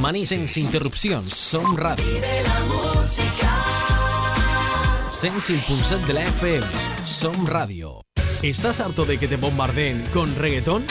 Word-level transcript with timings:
Manises 0.00 0.56
interrupción, 0.56 1.30
Som 1.30 1.76
Radio. 1.76 2.02
Sense 5.10 5.52
impulsat 5.52 6.00
de 6.06 6.14
la 6.14 6.22
FM, 6.22 6.66
Som 7.04 7.46
Radio. 7.46 8.00
¿Estás 8.40 8.80
harto 8.80 9.04
de 9.04 9.18
que 9.18 9.28
te 9.28 9.36
bombardeen 9.36 10.02
con 10.14 10.34
reggaetón? 10.34 10.82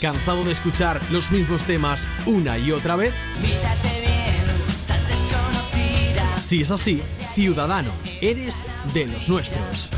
¿Cansado 0.00 0.42
de 0.42 0.50
escuchar 0.50 1.00
los 1.12 1.30
mismos 1.30 1.64
temas 1.64 2.10
una 2.26 2.58
y 2.58 2.72
otra 2.72 2.96
vez? 2.96 3.14
Si 6.40 6.62
es 6.62 6.72
así, 6.72 7.00
ciudadano, 7.34 7.92
eres 8.20 8.66
de 8.92 9.06
los 9.06 9.28
nuestros. 9.28 9.90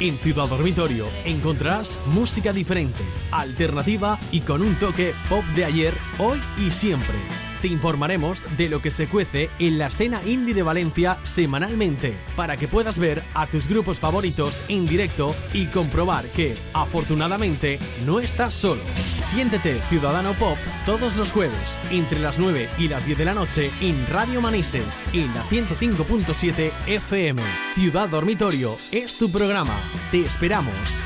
En 0.00 0.14
Ciudad 0.14 0.48
Dormitorio 0.48 1.06
encontrarás 1.26 1.98
música 2.06 2.54
diferente, 2.54 3.02
alternativa 3.30 4.18
y 4.32 4.40
con 4.40 4.62
un 4.62 4.78
toque 4.78 5.14
pop 5.28 5.44
de 5.54 5.66
ayer, 5.66 5.94
hoy 6.18 6.40
y 6.58 6.70
siempre 6.70 7.18
te 7.60 7.68
informaremos 7.68 8.44
de 8.56 8.68
lo 8.68 8.82
que 8.82 8.90
se 8.90 9.06
cuece 9.06 9.50
en 9.58 9.78
la 9.78 9.88
escena 9.88 10.22
indie 10.24 10.54
de 10.54 10.62
Valencia 10.62 11.18
semanalmente, 11.22 12.16
para 12.36 12.56
que 12.56 12.68
puedas 12.68 12.98
ver 12.98 13.22
a 13.34 13.46
tus 13.46 13.68
grupos 13.68 13.98
favoritos 13.98 14.62
en 14.68 14.86
directo 14.86 15.34
y 15.52 15.66
comprobar 15.66 16.24
que, 16.26 16.54
afortunadamente, 16.72 17.78
no 18.06 18.20
estás 18.20 18.54
solo. 18.54 18.82
Siéntete 18.94 19.80
Ciudadano 19.88 20.32
Pop 20.34 20.58
todos 20.86 21.16
los 21.16 21.32
jueves, 21.32 21.78
entre 21.90 22.18
las 22.20 22.38
9 22.38 22.68
y 22.78 22.88
las 22.88 23.04
10 23.04 23.18
de 23.18 23.24
la 23.24 23.34
noche, 23.34 23.70
en 23.80 24.06
Radio 24.08 24.40
Manises, 24.40 25.04
en 25.12 25.32
la 25.34 25.42
105.7 25.44 26.72
FM. 26.86 27.42
Ciudad 27.74 28.08
Dormitorio 28.08 28.76
es 28.90 29.16
tu 29.18 29.30
programa. 29.30 29.76
Te 30.10 30.22
esperamos. 30.22 31.04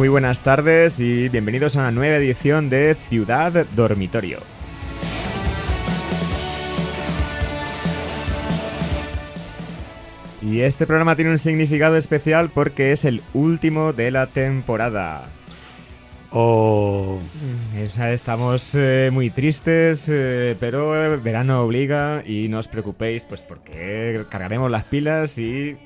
Muy 0.00 0.08
buenas 0.08 0.40
tardes 0.40 0.98
y 0.98 1.28
bienvenidos 1.28 1.76
a 1.76 1.80
una 1.80 1.90
nueva 1.90 2.16
edición 2.16 2.70
de 2.70 2.96
Ciudad 3.10 3.66
Dormitorio. 3.76 4.38
Y 10.40 10.60
este 10.60 10.86
programa 10.86 11.16
tiene 11.16 11.32
un 11.32 11.38
significado 11.38 11.98
especial 11.98 12.48
porque 12.48 12.92
es 12.92 13.04
el 13.04 13.20
último 13.34 13.92
de 13.92 14.10
la 14.10 14.26
temporada. 14.26 15.28
Oh. 16.30 17.18
Esa, 17.76 18.10
estamos 18.14 18.70
eh, 18.74 19.10
muy 19.12 19.28
tristes, 19.28 20.06
eh, 20.08 20.56
pero 20.58 21.20
verano 21.20 21.62
obliga 21.62 22.22
y 22.26 22.48
no 22.48 22.60
os 22.60 22.68
preocupéis, 22.68 23.26
pues 23.26 23.42
porque 23.42 24.24
cargaremos 24.30 24.70
las 24.70 24.84
pilas 24.84 25.36
y 25.36 25.76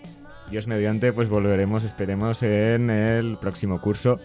Dios 0.55 0.69
mediante, 0.69 1.13
pues 1.13 1.29
volveremos, 1.29 1.83
esperemos, 1.83 2.45
en 2.45 2.89
el 2.89 3.37
próximo 3.39 3.81
curso. 3.81 4.21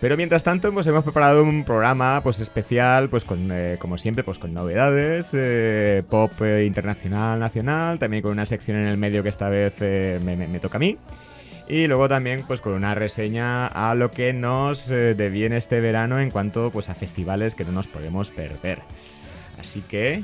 Pero 0.00 0.16
mientras 0.16 0.44
tanto, 0.44 0.72
pues 0.72 0.86
hemos 0.86 1.02
preparado 1.02 1.42
un 1.42 1.64
programa 1.64 2.20
pues 2.22 2.38
especial, 2.38 3.08
pues 3.08 3.24
con, 3.24 3.50
eh, 3.50 3.76
como 3.80 3.98
siempre, 3.98 4.22
pues 4.22 4.38
con 4.38 4.54
novedades, 4.54 5.30
eh, 5.32 6.04
pop 6.08 6.30
eh, 6.42 6.66
internacional, 6.66 7.40
nacional, 7.40 7.98
también 7.98 8.22
con 8.22 8.30
una 8.30 8.46
sección 8.46 8.76
en 8.76 8.86
el 8.86 8.96
medio 8.96 9.24
que 9.24 9.28
esta 9.28 9.48
vez 9.48 9.80
me, 9.80 10.60
toca 10.60 10.76
a 10.76 10.78
mí. 10.78 10.98
Y 11.66 11.88
luego 11.88 12.08
también 12.08 12.44
pues 12.46 12.60
con 12.60 12.74
una 12.74 12.94
reseña 12.94 13.66
a 13.66 13.96
lo 13.96 14.12
que 14.12 14.32
nos 14.32 14.86
deviene 14.86 15.56
este 15.56 15.80
verano 15.80 16.20
en 16.20 16.30
cuanto 16.30 16.70
pues 16.70 16.88
a 16.90 16.94
festivales 16.94 17.56
que 17.56 17.64
no 17.64 17.72
nos 17.72 17.88
podemos 17.88 18.30
perder. 18.30 18.78
Así 19.58 19.80
que 19.80 20.22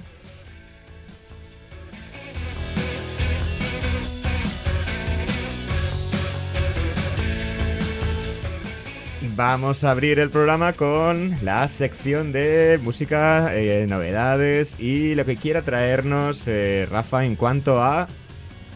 Vamos 9.37 9.85
a 9.85 9.91
abrir 9.91 10.19
el 10.19 10.31
programa 10.31 10.73
con 10.73 11.37
la 11.43 11.69
sección 11.69 12.33
de 12.33 12.81
música, 12.83 13.55
eh, 13.55 13.87
novedades 13.87 14.75
y 14.79 15.15
lo 15.15 15.27
que 15.27 15.37
quiera 15.37 15.61
traernos 15.61 16.49
eh, 16.49 16.89
Rafa 16.91 17.23
en 17.27 17.37
cuanto 17.37 17.83
a 17.83 18.07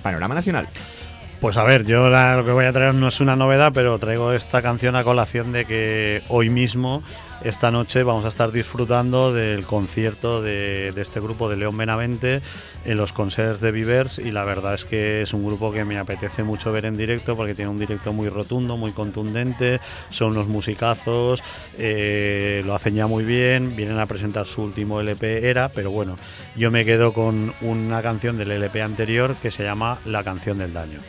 panorama 0.02 0.34
nacional. 0.34 0.68
Pues 1.40 1.56
a 1.56 1.64
ver, 1.64 1.86
yo 1.86 2.10
lo 2.10 2.44
que 2.44 2.52
voy 2.52 2.66
a 2.66 2.72
traer 2.74 2.92
no 2.92 3.08
es 3.08 3.20
una 3.20 3.36
novedad, 3.36 3.72
pero 3.72 3.98
traigo 3.98 4.34
esta 4.34 4.60
canción 4.60 4.96
a 4.96 5.02
colación 5.02 5.50
de 5.50 5.64
que 5.64 6.22
hoy 6.28 6.50
mismo 6.50 7.02
esta 7.42 7.70
noche 7.70 8.02
vamos 8.02 8.24
a 8.24 8.28
estar 8.28 8.52
disfrutando 8.52 9.32
del 9.32 9.64
concierto 9.64 10.42
de, 10.42 10.88
este 10.88 11.20
grupo 11.20 11.48
de 11.48 11.56
León 11.56 11.76
Benavente 11.76 12.42
en 12.84 12.96
los 12.98 13.12
concerts 13.12 13.60
de 13.60 13.70
Vivers 13.70 14.18
y 14.18 14.30
la 14.30 14.44
verdad 14.44 14.74
es 14.74 14.84
que 14.84 15.22
es 15.22 15.32
un 15.32 15.46
grupo 15.46 15.72
que 15.72 15.84
me 15.84 15.98
apetece 15.98 16.42
mucho 16.42 16.70
ver 16.72 16.84
en 16.84 16.96
directo 16.96 17.36
porque 17.36 17.54
tiene 17.54 17.70
un 17.70 17.78
directo 17.78 18.12
muy 18.12 18.28
rotundo, 18.28 18.76
muy 18.76 18.92
contundente, 18.92 19.80
son 20.10 20.32
unos 20.32 20.48
musicazos, 20.48 21.42
eh, 21.78 22.62
lo 22.66 22.74
hacen 22.74 22.94
ya 22.94 23.06
muy 23.06 23.24
bien, 23.24 23.74
vienen 23.74 23.98
a 23.98 24.06
presentar 24.06 24.46
su 24.46 24.62
último 24.62 25.00
LP 25.00 25.48
era, 25.48 25.70
pero 25.70 25.90
bueno, 25.90 26.18
yo 26.56 26.70
me 26.70 26.84
quedo 26.84 27.12
con 27.12 27.54
una 27.62 28.02
canción 28.02 28.36
del 28.36 28.50
LP 28.52 28.82
anterior 28.82 29.34
que 29.36 29.50
se 29.50 29.62
llama 29.62 29.98
La 30.04 30.22
canción 30.22 30.58
del 30.58 30.74
daño. 30.74 31.00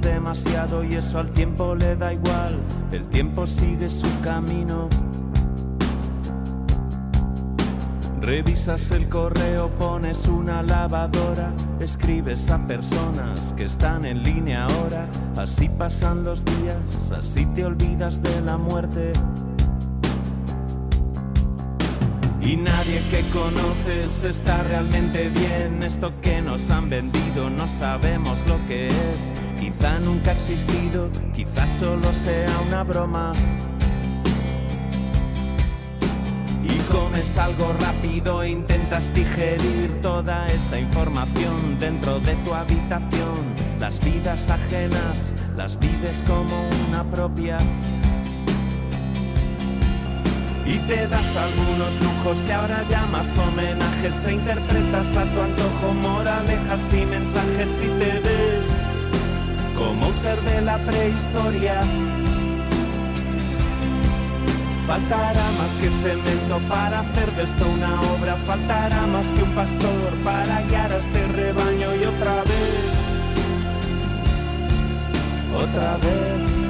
Demasiado 0.00 0.84
y 0.84 0.94
eso 0.94 1.18
al 1.18 1.30
tiempo 1.30 1.74
le 1.74 1.96
da 1.96 2.12
igual, 2.12 2.58
el 2.92 3.06
tiempo 3.08 3.46
sigue 3.46 3.88
su 3.88 4.08
camino. 4.22 4.88
Revisas 8.20 8.90
el 8.90 9.08
correo, 9.08 9.68
pones 9.78 10.26
una 10.26 10.62
lavadora, 10.62 11.52
escribes 11.80 12.50
a 12.50 12.58
personas 12.66 13.54
que 13.56 13.64
están 13.64 14.04
en 14.04 14.22
línea 14.22 14.64
ahora, 14.64 15.06
así 15.36 15.68
pasan 15.68 16.24
los 16.24 16.44
días, 16.44 17.12
así 17.16 17.46
te 17.54 17.64
olvidas 17.64 18.22
de 18.22 18.40
la 18.40 18.56
muerte. 18.56 19.12
Y 22.46 22.56
nadie 22.56 23.00
que 23.10 23.22
conoces 23.32 24.22
está 24.22 24.62
realmente 24.62 25.30
bien. 25.30 25.82
Esto 25.82 26.12
que 26.20 26.40
nos 26.40 26.70
han 26.70 26.88
vendido 26.88 27.50
no 27.50 27.66
sabemos 27.66 28.38
lo 28.46 28.64
que 28.68 28.86
es. 28.86 29.45
Quizá 29.58 29.98
nunca 29.98 30.30
ha 30.30 30.34
existido, 30.34 31.10
quizá 31.34 31.66
solo 31.66 32.12
sea 32.12 32.50
una 32.66 32.82
broma. 32.82 33.32
Y 36.62 36.78
comes 36.92 37.36
algo 37.38 37.74
rápido 37.80 38.44
intentas 38.44 39.12
digerir 39.14 40.00
toda 40.02 40.46
esa 40.48 40.78
información 40.78 41.78
dentro 41.78 42.18
de 42.20 42.34
tu 42.36 42.52
habitación. 42.52 43.54
Las 43.78 44.02
vidas 44.04 44.48
ajenas 44.50 45.34
las 45.56 45.78
vives 45.78 46.22
como 46.26 46.68
una 46.88 47.02
propia 47.04 47.58
y 50.66 50.78
te 50.80 51.06
das 51.06 51.36
algunos 51.36 52.00
lujos 52.02 52.38
que 52.44 52.52
ahora 52.52 52.84
llamas 52.90 53.30
homenajes 53.38 54.26
e 54.26 54.32
interpretas 54.32 55.16
a 55.16 55.24
tu 55.24 55.40
antojo 55.40 55.94
moralejas 55.94 56.92
y 56.92 57.06
mensajes 57.06 57.70
y 57.84 57.88
te 57.98 58.20
ves 58.20 58.85
como 59.76 60.08
un 60.08 60.16
ser 60.16 60.40
de 60.42 60.60
la 60.62 60.78
prehistoria. 60.78 61.80
Faltará 64.86 65.46
más 65.58 65.70
que 65.80 65.88
cemento 66.02 66.58
para 66.68 67.00
hacer 67.00 67.30
de 67.32 67.42
esto 67.42 67.66
una 67.68 68.00
obra, 68.00 68.36
faltará 68.46 69.06
más 69.06 69.26
que 69.32 69.42
un 69.42 69.50
pastor 69.50 70.14
para 70.24 70.62
guiar 70.62 70.92
a 70.92 70.96
este 70.98 71.26
rebaño 71.26 71.94
y 71.96 72.04
otra 72.04 72.42
vez, 72.44 72.84
otra 75.60 75.96
vez. 75.96 76.65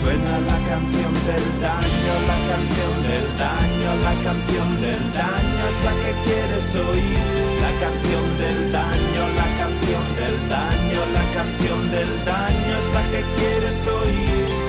Suena 0.00 0.40
la 0.40 0.58
canción 0.66 1.12
del 1.28 1.46
daño, 1.60 2.12
la 2.26 2.38
canción 2.48 2.94
del 3.04 3.26
daño, 3.36 3.90
la 4.02 4.14
canción 4.24 4.80
del 4.80 5.12
daño 5.12 5.62
es 5.68 5.78
la 5.84 5.92
que 6.02 6.12
quieres 6.24 6.74
oír. 6.74 7.18
La 7.60 7.72
canción 7.84 8.24
del 8.38 8.72
daño, 8.72 9.22
la 9.36 9.48
canción 9.60 10.04
del 10.16 10.48
daño, 10.48 11.00
la 11.12 11.24
canción 11.36 11.90
del 11.90 12.24
daño 12.24 12.78
es 12.80 12.94
la 12.94 13.02
que 13.10 13.22
quieres 13.36 13.86
oír. 13.86 14.59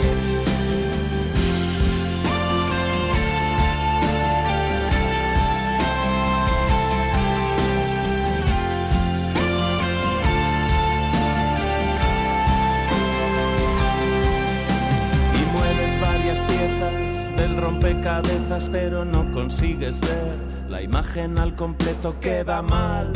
Cabezas 18.02 18.70
pero 18.72 19.06
no 19.06 19.32
consigues 19.32 20.00
ver 20.02 20.38
la 20.70 20.82
imagen 20.82 21.40
al 21.40 21.56
completo 21.56 22.16
que 22.20 22.44
va 22.44 22.62
mal. 22.62 23.12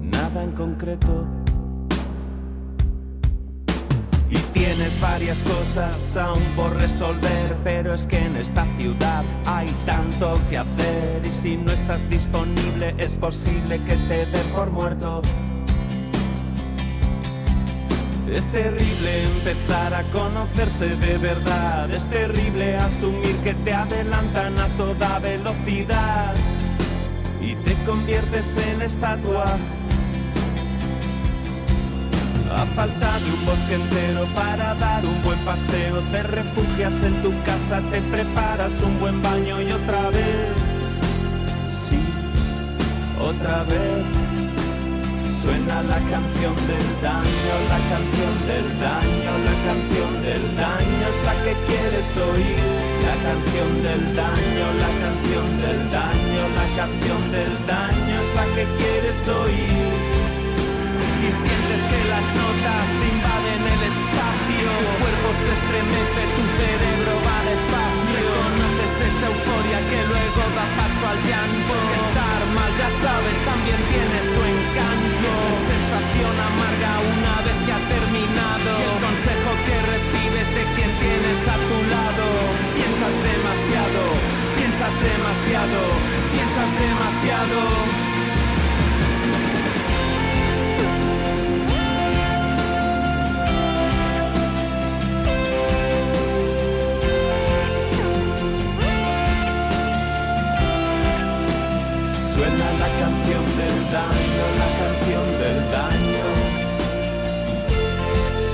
Nada 0.00 0.42
en 0.42 0.52
concreto. 0.52 1.26
Y 4.30 4.36
tienes 4.52 5.00
varias 5.00 5.38
cosas 5.38 6.16
aún 6.16 6.42
por 6.54 6.74
resolver, 6.76 7.56
pero 7.64 7.94
es 7.94 8.06
que 8.06 8.18
en 8.18 8.36
esta 8.36 8.66
ciudad 8.76 9.24
hay 9.46 9.68
tanto 9.86 10.38
que 10.50 10.58
hacer 10.58 11.22
y 11.24 11.32
si 11.32 11.56
no 11.56 11.72
estás 11.72 12.08
disponible 12.10 12.94
es 12.98 13.16
posible 13.16 13.82
que 13.84 13.96
te 14.08 14.26
den 14.26 14.46
por 14.54 14.70
muerto. 14.70 15.22
Es 18.32 18.46
terrible 18.52 19.22
empezar 19.36 19.94
a 19.94 20.02
conocerse 20.04 20.96
de 20.96 21.18
verdad, 21.18 21.90
es 21.90 22.06
terrible 22.08 22.76
asumir 22.76 23.34
que 23.42 23.54
te 23.54 23.72
adelantan 23.72 24.58
a 24.58 24.68
toda 24.76 25.18
velocidad 25.18 26.34
y 27.40 27.54
te 27.56 27.74
conviertes 27.84 28.56
en 28.58 28.82
estatua. 28.82 29.44
A 32.50 32.66
falta 32.66 33.18
de 33.18 33.32
un 33.32 33.46
bosque 33.46 33.74
entero 33.74 34.26
para 34.34 34.74
dar 34.74 35.04
un 35.04 35.22
buen 35.22 35.38
paseo, 35.44 36.00
te 36.10 36.22
refugias 36.22 37.02
en 37.02 37.22
tu 37.22 37.30
casa, 37.44 37.80
te 37.90 38.00
preparas 38.02 38.72
un 38.82 39.00
buen 39.00 39.22
baño 39.22 39.60
y 39.60 39.72
otra 39.72 40.10
vez, 40.10 40.54
sí, 41.88 42.00
otra 43.20 43.64
vez. 43.64 44.27
Suena 45.48 45.82
la 45.82 45.96
canción 46.12 46.54
del 46.68 46.88
daño, 47.00 47.54
la 47.72 47.80
canción 47.88 48.34
del 48.52 48.68
daño, 48.84 49.32
la 49.48 49.56
canción 49.64 50.10
del 50.20 50.44
daño 50.60 51.04
es 51.08 51.18
la 51.24 51.34
que 51.40 51.52
quieres 51.64 52.08
oír. 52.20 52.60
La 53.08 53.16
canción 53.24 53.70
del 53.80 54.02
daño, 54.12 54.66
la 54.84 54.92
canción 55.00 55.48
del 55.64 55.80
daño, 55.88 56.42
la 56.52 56.68
canción 56.76 57.20
del 57.32 57.52
daño 57.64 58.14
es 58.20 58.30
la 58.36 58.46
que 58.56 58.64
quieres 58.76 59.20
oír. 59.24 59.88
Y 61.24 61.28
sientes 61.32 61.80
que 61.88 62.00
las 62.12 62.26
notas 62.36 62.88
invaden 63.08 63.62
el 63.72 63.82
espacio, 63.88 64.68
tu 64.84 64.92
cuerpo 65.00 65.28
se 65.32 65.50
estremece, 65.56 66.20
tu 66.36 66.44
cerebro 66.60 67.12
va 67.24 67.38
despacio. 67.48 68.77
Esa 68.98 69.26
euforia 69.26 69.78
que 69.90 70.00
luego 70.10 70.42
da 70.58 70.66
paso 70.76 71.02
al 71.06 71.18
llanto. 71.22 71.74
Estar 72.02 72.40
mal, 72.56 72.72
ya 72.76 72.90
sabes, 72.90 73.38
también 73.46 73.80
tiene 73.94 74.18
su 74.32 74.40
encanto. 74.42 75.28
Esa 75.30 75.54
sensación 75.70 76.34
amarga 76.50 76.92
una 77.14 77.34
vez 77.46 77.58
que 77.64 77.72
ha 77.72 77.82
terminado. 77.94 78.68
Y 78.74 78.84
el 78.90 78.98
consejo 79.06 79.50
que 79.66 79.76
recibes 79.94 80.48
de 80.50 80.64
quien 80.74 80.90
tienes 80.98 81.40
a 81.46 81.56
tu 81.68 81.78
lado. 81.94 82.26
Piensas 82.74 83.14
demasiado, 83.30 84.02
piensas 84.58 84.94
demasiado, 84.98 85.78
piensas 86.34 86.70
demasiado. 86.82 88.07
Daño, 103.92 104.44
la 104.60 104.68
canción 104.80 105.26
del 105.40 105.58
daño. 105.70 106.26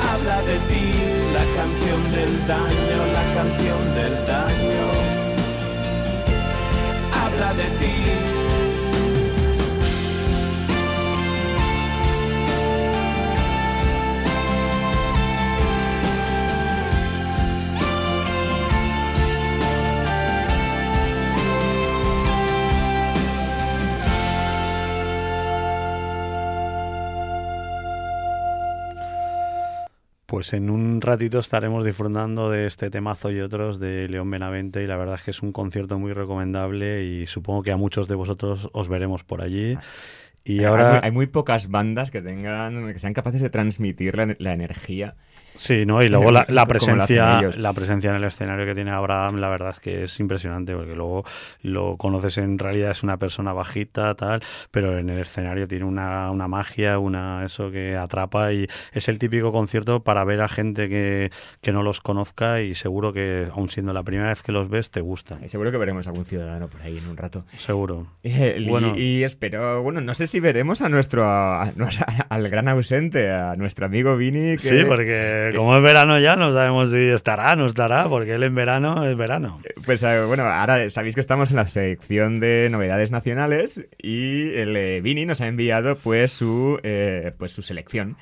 Habla 0.08 0.38
de 0.42 0.56
ti, 0.70 0.86
la 1.32 1.44
canción 1.58 2.00
del 2.12 2.32
daño, 2.46 2.98
la 3.12 3.24
canción 3.34 3.94
del 3.94 4.14
daño. 4.26 4.73
Pues 30.44 30.52
en 30.52 30.68
un 30.68 31.00
ratito 31.00 31.38
estaremos 31.38 31.86
disfrutando 31.86 32.50
de 32.50 32.66
este 32.66 32.90
temazo 32.90 33.30
y 33.30 33.40
otros 33.40 33.80
de 33.80 34.06
León 34.10 34.30
Benavente 34.30 34.82
y 34.82 34.86
la 34.86 34.98
verdad 34.98 35.14
es 35.14 35.22
que 35.22 35.30
es 35.30 35.40
un 35.42 35.52
concierto 35.52 35.98
muy 35.98 36.12
recomendable 36.12 37.02
y 37.02 37.26
supongo 37.26 37.62
que 37.62 37.72
a 37.72 37.78
muchos 37.78 38.08
de 38.08 38.14
vosotros 38.14 38.68
os 38.74 38.88
veremos 38.90 39.24
por 39.24 39.40
allí. 39.40 39.78
Y 40.44 40.58
Hay- 40.58 40.64
ahora 40.66 40.84
hay, 40.88 40.90
muy, 40.96 41.00
hay 41.04 41.10
muy 41.12 41.26
pocas 41.28 41.68
bandas 41.70 42.10
que 42.10 42.20
tengan 42.20 42.92
que 42.92 42.98
sean 42.98 43.14
capaces 43.14 43.40
de 43.40 43.48
transmitir 43.48 44.18
la, 44.18 44.36
la 44.38 44.52
energía. 44.52 45.16
Sí, 45.54 45.86
¿no? 45.86 46.02
Y 46.02 46.08
luego 46.08 46.32
la, 46.32 46.44
lo 46.48 46.62
hacen 46.62 46.68
presencia, 46.68 47.40
la 47.56 47.72
presencia 47.72 48.10
en 48.10 48.16
el 48.16 48.24
escenario 48.24 48.66
que 48.66 48.74
tiene 48.74 48.90
Abraham, 48.90 49.36
la 49.36 49.48
verdad 49.48 49.70
es 49.70 49.80
que 49.80 50.04
es 50.04 50.20
impresionante, 50.20 50.74
porque 50.74 50.94
luego 50.94 51.24
lo 51.62 51.96
conoces 51.96 52.38
en 52.38 52.58
realidad 52.58 52.90
es 52.90 53.02
una 53.02 53.16
persona 53.18 53.52
bajita, 53.52 54.14
tal, 54.14 54.40
pero 54.70 54.98
en 54.98 55.08
el 55.10 55.20
escenario 55.20 55.68
tiene 55.68 55.84
una, 55.84 56.30
una 56.30 56.48
magia, 56.48 56.98
una 56.98 57.44
eso 57.44 57.70
que 57.70 57.96
atrapa 57.96 58.52
y 58.52 58.66
es 58.92 59.08
el 59.08 59.18
típico 59.18 59.52
concierto 59.52 60.02
para 60.02 60.24
ver 60.24 60.40
a 60.40 60.48
gente 60.48 60.88
que, 60.88 61.30
que 61.60 61.72
no 61.72 61.82
los 61.82 62.00
conozca 62.00 62.60
y 62.60 62.74
seguro 62.74 63.12
que, 63.12 63.48
aun 63.54 63.68
siendo 63.68 63.92
la 63.92 64.02
primera 64.02 64.28
vez 64.30 64.42
que 64.42 64.52
los 64.52 64.68
ves, 64.68 64.90
te 64.90 65.00
gusta. 65.00 65.38
Y 65.44 65.48
seguro 65.48 65.70
que 65.70 65.78
veremos 65.78 66.06
algún 66.06 66.24
ciudadano 66.24 66.68
por 66.68 66.82
ahí 66.82 66.98
en 66.98 67.08
un 67.08 67.16
rato. 67.16 67.44
Seguro. 67.56 68.06
Eh, 68.24 68.56
y- 68.58 68.68
Bueno. 68.68 68.94
y, 68.96 69.22
espero, 69.22 69.82
bueno, 69.82 70.00
no 70.00 70.14
sé 70.14 70.26
si 70.26 70.40
veremos 70.40 70.80
a 70.82 70.88
nuestro, 70.88 71.24
a- 71.24 71.62
a- 71.62 71.70
al 72.28 72.48
gran 72.48 72.66
ausente, 72.68 73.30
a 73.30 73.54
nuestro 73.56 73.86
amigo 73.86 74.16
Vini. 74.16 74.52
que- 74.52 74.58
Sí, 74.58 74.84
porque 74.86 75.43
como 75.54 75.76
es 75.76 75.82
verano 75.82 76.18
ya, 76.18 76.36
no 76.36 76.52
sabemos 76.52 76.90
si 76.90 76.96
estará, 77.08 77.56
no 77.56 77.66
estará, 77.66 78.08
porque 78.08 78.34
él 78.34 78.42
en 78.42 78.54
verano 78.54 79.04
es 79.04 79.16
verano. 79.16 79.60
Pues 79.84 80.02
eh, 80.02 80.22
bueno, 80.26 80.44
ahora 80.44 80.88
sabéis 80.90 81.14
que 81.14 81.20
estamos 81.20 81.50
en 81.50 81.56
la 81.56 81.68
sección 81.68 82.40
de 82.40 82.68
novedades 82.70 83.10
nacionales 83.10 83.86
y 84.00 84.52
el 84.54 84.76
eh, 84.76 85.00
Vini 85.02 85.26
nos 85.26 85.40
ha 85.40 85.46
enviado 85.48 85.96
pues 85.96 86.32
su, 86.32 86.78
eh, 86.82 87.32
pues 87.38 87.50
su 87.52 87.62
selección. 87.62 88.16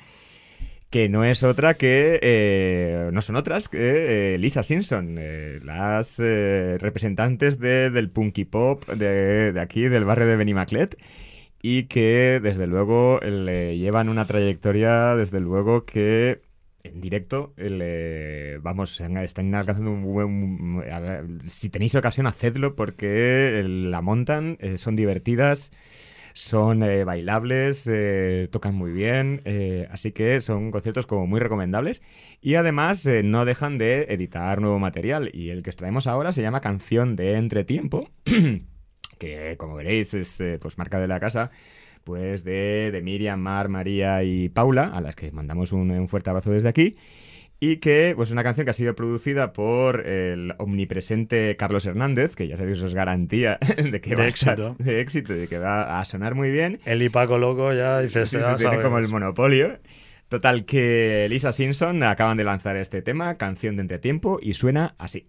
Que 0.89 1.09
no 1.09 1.23
es 1.23 1.41
otra 1.41 1.73
que. 1.73 2.19
eh, 2.21 3.09
no 3.11 3.23
son 3.23 3.35
otras 3.35 3.67
que 3.67 4.35
eh, 4.35 4.37
Lisa 4.37 4.61
Simpson, 4.61 5.15
eh, 5.17 5.59
las 5.63 6.19
eh, 6.23 6.77
representantes 6.79 7.57
de- 7.59 7.89
del 7.89 8.11
punky 8.11 8.45
pop 8.45 8.87
de, 8.87 9.51
de 9.53 9.59
aquí, 9.59 9.87
del 9.87 10.05
barrio 10.05 10.27
de 10.27 10.35
Benimaclet. 10.35 10.95
Y 11.63 11.83
que 11.85 12.39
desde 12.43 12.67
luego 12.67 13.19
le 13.23 13.77
llevan 13.79 14.09
una 14.09 14.27
trayectoria, 14.27 15.15
desde 15.15 15.39
luego 15.39 15.85
que 15.85 16.41
en 16.83 16.99
directo, 16.99 17.53
eh, 17.57 18.59
vamos, 18.61 18.99
están 18.99 19.55
alcanzando 19.55 19.91
un 19.91 20.03
buen... 20.03 20.83
Si 21.45 21.69
tenéis 21.69 21.95
ocasión, 21.95 22.27
hacedlo 22.27 22.75
porque 22.75 23.59
el- 23.59 23.89
la 23.89 24.01
montan, 24.01 24.57
eh, 24.59 24.77
son 24.77 24.95
divertidas, 24.97 25.71
son 26.33 26.83
eh, 26.83 27.03
bailables, 27.05 27.87
eh, 27.91 28.47
tocan 28.51 28.75
muy 28.75 28.91
bien, 28.91 29.41
eh, 29.45 29.87
así 29.91 30.11
que 30.11 30.39
son 30.41 30.71
conciertos 30.71 31.05
como 31.07 31.27
muy 31.27 31.39
recomendables 31.39 32.01
y 32.41 32.55
además 32.55 33.05
eh, 33.05 33.23
no 33.23 33.45
dejan 33.45 33.77
de 33.77 34.03
editar 34.09 34.59
nuevo 34.61 34.79
material 34.79 35.29
y 35.33 35.49
el 35.51 35.63
que 35.63 35.69
os 35.69 35.75
traemos 35.77 36.07
ahora 36.07 36.33
se 36.33 36.41
llama 36.41 36.61
Canción 36.61 37.15
de 37.15 37.35
Entretiempo, 37.37 38.09
que 39.19 39.55
como 39.57 39.75
veréis 39.75 40.13
es 40.13 40.41
eh, 40.41 40.57
pues 40.61 40.77
marca 40.77 40.99
de 40.99 41.07
la 41.07 41.19
casa 41.19 41.51
pues 42.03 42.43
de, 42.43 42.89
de 42.91 43.01
Miriam, 43.01 43.39
Mar, 43.39 43.69
María 43.69 44.23
y 44.23 44.49
Paula, 44.49 44.85
a 44.93 45.01
las 45.01 45.15
que 45.15 45.31
mandamos 45.31 45.71
un, 45.71 45.91
un 45.91 46.07
fuerte 46.07 46.29
abrazo 46.29 46.51
desde 46.51 46.69
aquí. 46.69 46.95
Y 47.59 47.77
que 47.77 48.11
pues, 48.15 48.27
es 48.29 48.33
una 48.33 48.43
canción 48.43 48.65
que 48.65 48.71
ha 48.71 48.73
sido 48.73 48.93
producida 48.93 49.53
por 49.53 50.05
el 50.05 50.53
omnipresente 50.57 51.55
Carlos 51.57 51.85
Hernández, 51.85 52.35
que 52.35 52.47
ya 52.47 52.57
sabéis, 52.57 52.77
eso 52.77 52.87
es 52.87 52.93
garantía 52.93 53.57
de 53.77 54.01
que 54.01 54.09
De 54.11 54.15
va 54.17 54.23
a 54.23 54.27
estar- 54.27 54.75
de 54.77 54.99
éxito, 54.99 55.33
de 55.33 55.47
que 55.47 55.59
va 55.59 55.99
a 55.99 56.03
sonar 56.05 56.35
muy 56.35 56.51
bien. 56.51 56.79
Él 56.85 57.01
y 57.01 57.09
Paco 57.09 57.37
Loco 57.37 57.71
ya 57.73 58.01
dices, 58.01 58.29
Sí, 58.29 58.37
"Ya 58.37 58.57
sí, 58.57 58.63
tiene 58.63 58.81
como 58.81 58.97
el 58.97 59.05
sabemos". 59.05 59.11
monopolio. 59.11 59.77
Total, 60.27 60.65
que 60.65 61.27
Lisa 61.29 61.51
Simpson 61.53 62.01
acaban 62.03 62.37
de 62.37 62.43
lanzar 62.43 62.75
este 62.75 63.01
tema, 63.01 63.37
canción 63.37 63.75
de 63.77 63.83
entretiempo, 63.83 64.39
y 64.41 64.53
suena 64.53 64.95
así. 64.97 65.27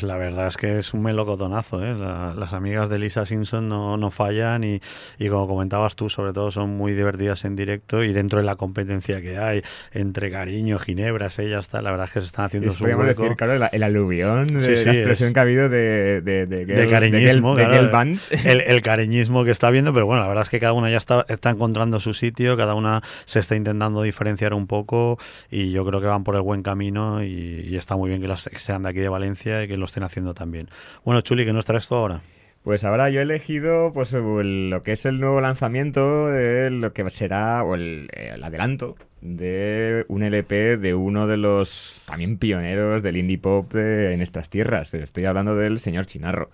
Pues 0.00 0.08
la 0.10 0.16
verdad 0.16 0.46
es 0.46 0.56
que 0.56 0.78
es 0.78 0.94
un 0.94 1.02
melocotonazo, 1.02 1.84
¿eh? 1.84 1.94
La- 1.94 2.32
las 2.34 2.54
amigas 2.54 2.88
de 2.88 2.98
Lisa 2.98 3.26
Simpson 3.26 3.68
no, 3.68 3.98
no 3.98 4.10
fallan 4.10 4.64
y, 4.64 4.80
y 5.18 5.28
como 5.28 5.46
comentabas 5.46 5.94
tú, 5.94 6.08
sobre 6.08 6.32
todo 6.32 6.50
son 6.50 6.70
muy 6.70 6.92
divertidas 6.94 7.44
en 7.44 7.54
directo 7.54 8.02
y 8.02 8.14
dentro 8.14 8.38
de 8.38 8.46
la 8.46 8.56
competencia 8.56 9.20
que 9.20 9.36
hay 9.36 9.60
entre 9.92 10.30
cariño, 10.30 10.78
ginebras, 10.78 11.38
ellas, 11.38 11.68
tal, 11.68 11.84
la 11.84 11.90
verdad 11.90 12.06
es 12.06 12.12
que 12.14 12.20
se 12.20 12.26
están 12.26 12.46
haciendo 12.46 12.70
su 12.70 12.78
podríamos 12.78 13.08
decir, 13.08 13.36
claro, 13.36 13.58
la- 13.58 13.66
el 13.66 13.82
aluvión 13.82 14.46
de 14.46 14.60
Sí, 14.60 14.76
sí, 14.76 14.84
la 14.86 14.92
expresión 14.92 15.26
es- 15.28 15.34
que 15.34 15.38
ha 15.38 15.42
habido 15.42 15.68
de, 15.68 16.22
de, 16.22 16.46
de, 16.46 16.64
de 16.64 16.88
cariñismo, 16.88 17.54
de, 17.56 17.64
claro, 17.66 17.76
girl 17.82 17.90
bands. 17.92 18.30
el, 18.46 18.62
el 18.62 18.80
cariñismo 18.80 19.44
que 19.44 19.50
está 19.50 19.68
viendo, 19.68 19.92
pero 19.92 20.06
bueno, 20.06 20.22
la 20.22 20.28
verdad 20.28 20.44
es 20.44 20.48
que 20.48 20.60
cada 20.60 20.72
una 20.72 20.88
ya 20.90 20.96
está, 20.96 21.26
está 21.28 21.50
encontrando 21.50 22.00
su 22.00 22.14
sitio, 22.14 22.56
cada 22.56 22.74
una 22.74 23.02
se 23.26 23.38
está 23.40 23.54
intentando 23.54 24.00
diferenciar 24.00 24.54
un 24.54 24.66
poco 24.66 25.18
y 25.50 25.72
yo 25.72 25.84
creo 25.84 26.00
que 26.00 26.06
van 26.06 26.24
por 26.24 26.36
el 26.36 26.42
buen 26.42 26.62
camino 26.62 27.22
y, 27.22 27.66
y 27.68 27.76
está 27.76 27.96
muy 27.96 28.08
bien 28.08 28.22
que, 28.22 28.28
las, 28.28 28.48
que 28.48 28.58
sean 28.60 28.82
de 28.84 28.88
aquí 28.88 29.00
de 29.00 29.08
Valencia 29.10 29.62
y 29.62 29.68
que 29.68 29.76
lo 29.76 29.89
estén 29.90 30.02
haciendo 30.04 30.34
también. 30.34 30.68
Bueno, 31.04 31.20
Chuli, 31.20 31.44
¿qué 31.44 31.52
nos 31.52 31.64
traes 31.66 31.86
tú 31.88 31.94
ahora? 31.94 32.22
Pues 32.62 32.84
ahora 32.84 33.08
yo 33.08 33.20
he 33.20 33.22
elegido 33.22 33.90
pues 33.94 34.12
lo 34.12 34.82
que 34.82 34.92
es 34.92 35.06
el 35.06 35.18
nuevo 35.18 35.40
lanzamiento 35.40 36.26
de 36.28 36.70
lo 36.70 36.92
que 36.92 37.08
será, 37.08 37.64
o 37.64 37.74
el, 37.74 38.08
el 38.12 38.42
adelanto 38.44 38.96
de 39.22 40.04
un 40.08 40.22
LP 40.22 40.76
de 40.76 40.94
uno 40.94 41.26
de 41.26 41.38
los 41.38 42.02
también 42.04 42.36
pioneros 42.36 43.02
del 43.02 43.16
indie 43.16 43.38
pop 43.38 43.72
de- 43.72 44.12
en 44.12 44.20
estas 44.20 44.50
tierras. 44.50 44.92
Estoy 44.92 45.24
hablando 45.24 45.56
del 45.56 45.78
señor 45.78 46.04
Chinarro. 46.06 46.50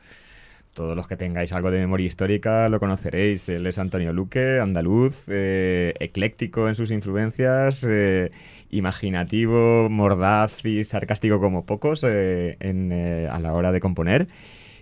Todos 0.74 0.94
los 0.94 1.08
que 1.08 1.16
tengáis 1.16 1.52
algo 1.52 1.70
de 1.70 1.78
memoria 1.78 2.06
histórica 2.06 2.68
lo 2.68 2.78
conoceréis. 2.78 3.48
Él 3.48 3.66
es 3.66 3.78
Antonio 3.78 4.12
Luque, 4.12 4.60
andaluz, 4.60 5.16
eh, 5.26 5.94
ecléctico 6.00 6.68
en 6.68 6.74
sus 6.74 6.90
influencias, 6.90 7.82
eh, 7.88 8.30
imaginativo, 8.70 9.88
mordaz 9.90 10.64
y 10.64 10.85
sarcástico 10.85 11.40
como 11.40 11.66
pocos 11.66 12.04
eh, 12.04 12.56
en, 12.61 12.92
eh, 12.92 13.28
a 13.30 13.38
la 13.40 13.54
hora 13.54 13.73
de 13.73 13.80
componer. 13.80 14.28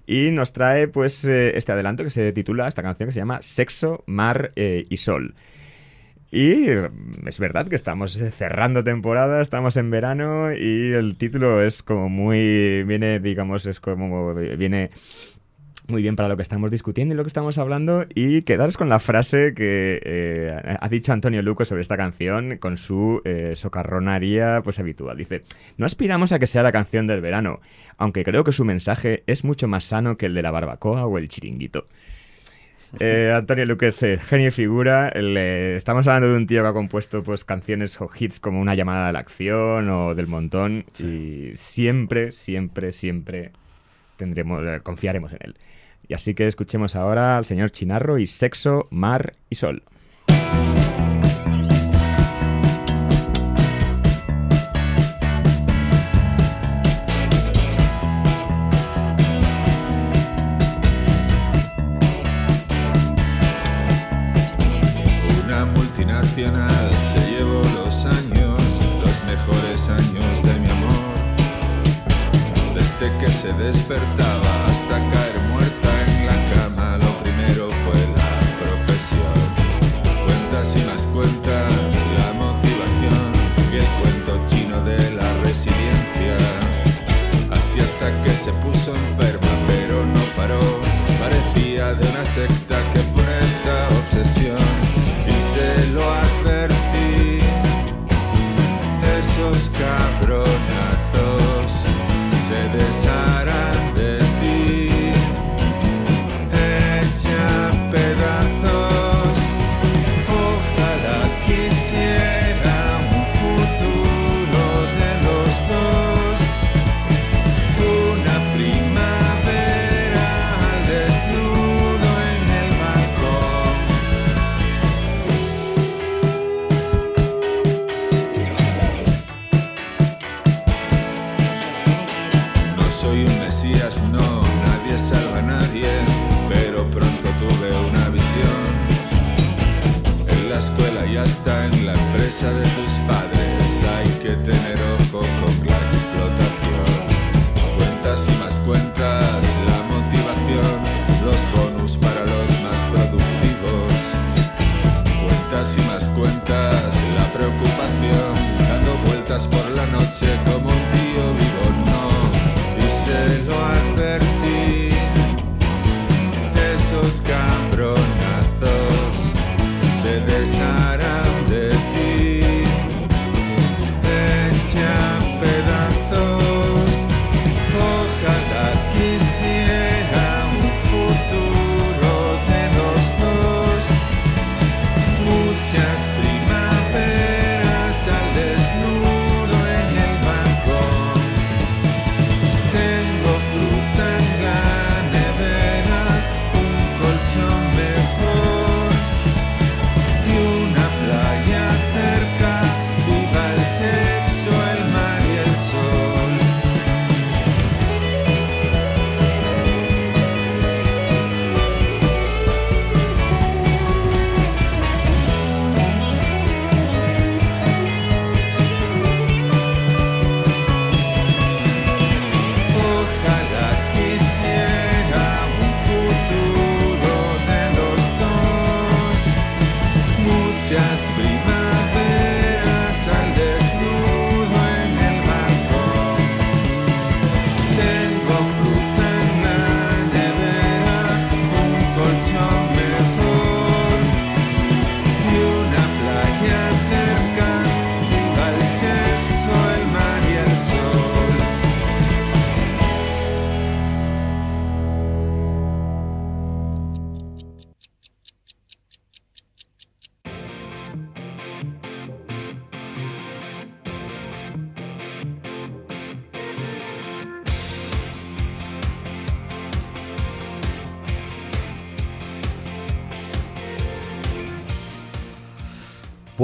Y 0.06 0.30
nos 0.30 0.52
trae 0.52 0.88
pues 0.88 1.24
eh, 1.24 1.56
este 1.56 1.72
adelanto 1.72 2.04
que 2.04 2.10
se 2.10 2.32
titula, 2.32 2.68
esta 2.68 2.82
canción 2.82 3.08
que 3.08 3.12
se 3.12 3.20
llama 3.20 3.40
Sexo, 3.42 4.04
Mar 4.06 4.52
y 4.56 4.96
Sol. 4.98 5.34
Y 6.34 6.68
eh, 6.68 6.90
es 7.26 7.38
verdad 7.38 7.68
que 7.68 7.76
estamos 7.76 8.18
cerrando 8.36 8.82
temporada, 8.82 9.40
estamos 9.40 9.76
en 9.76 9.90
verano 9.92 10.52
y 10.52 10.92
el 10.92 11.16
título 11.16 11.62
es 11.62 11.84
como 11.84 12.08
muy, 12.08 12.82
viene, 12.82 13.20
digamos, 13.20 13.66
es 13.66 13.78
como, 13.78 14.34
viene 14.34 14.90
muy 15.86 16.02
bien 16.02 16.16
para 16.16 16.28
lo 16.28 16.36
que 16.36 16.42
estamos 16.42 16.70
discutiendo 16.70 17.14
y 17.14 17.16
lo 17.16 17.24
que 17.24 17.28
estamos 17.28 17.58
hablando 17.58 18.06
y 18.14 18.42
quedaros 18.42 18.76
con 18.76 18.88
la 18.88 19.00
frase 19.00 19.52
que 19.54 20.00
eh, 20.02 20.76
ha 20.80 20.88
dicho 20.88 21.12
Antonio 21.12 21.42
Luco 21.42 21.64
sobre 21.64 21.82
esta 21.82 21.96
canción 21.96 22.56
con 22.58 22.78
su 22.78 23.20
eh, 23.24 23.52
socarronaría 23.54 24.62
pues 24.64 24.78
habitual. 24.78 25.18
Dice, 25.18 25.44
no 25.76 25.86
aspiramos 25.86 26.32
a 26.32 26.38
que 26.38 26.46
sea 26.46 26.62
la 26.62 26.72
canción 26.72 27.06
del 27.06 27.20
verano, 27.20 27.60
aunque 27.98 28.24
creo 28.24 28.44
que 28.44 28.52
su 28.52 28.64
mensaje 28.64 29.24
es 29.26 29.44
mucho 29.44 29.68
más 29.68 29.84
sano 29.84 30.16
que 30.16 30.26
el 30.26 30.34
de 30.34 30.42
la 30.42 30.50
barbacoa 30.50 31.06
o 31.06 31.18
el 31.18 31.28
chiringuito. 31.28 31.86
Eh, 33.00 33.32
Antonio 33.34 33.66
Luque 33.66 33.88
es 33.88 34.02
eh, 34.02 34.18
genio 34.18 34.48
y 34.48 34.52
figura. 34.52 35.08
Estamos 35.08 36.06
hablando 36.06 36.30
de 36.30 36.36
un 36.36 36.46
tío 36.46 36.62
que 36.62 36.68
ha 36.68 36.72
compuesto 36.72 37.22
pues 37.22 37.44
canciones 37.44 38.00
o 38.00 38.08
hits 38.16 38.38
como 38.40 38.60
Una 38.60 38.74
llamada 38.74 39.08
a 39.08 39.12
la 39.12 39.18
acción 39.18 39.88
o 39.90 40.14
Del 40.14 40.28
montón 40.28 40.84
y 40.98 41.50
siempre, 41.54 42.30
siempre, 42.32 42.92
siempre 42.92 43.52
eh, 44.32 44.80
confiaremos 44.82 45.32
en 45.32 45.38
él. 45.42 45.54
Y 46.06 46.14
así 46.14 46.34
que 46.34 46.46
escuchemos 46.46 46.96
ahora 46.96 47.36
al 47.36 47.44
señor 47.44 47.70
Chinarro 47.70 48.18
y 48.18 48.26
Sexo, 48.26 48.88
Mar 48.90 49.34
y 49.48 49.54
Sol. 49.54 49.82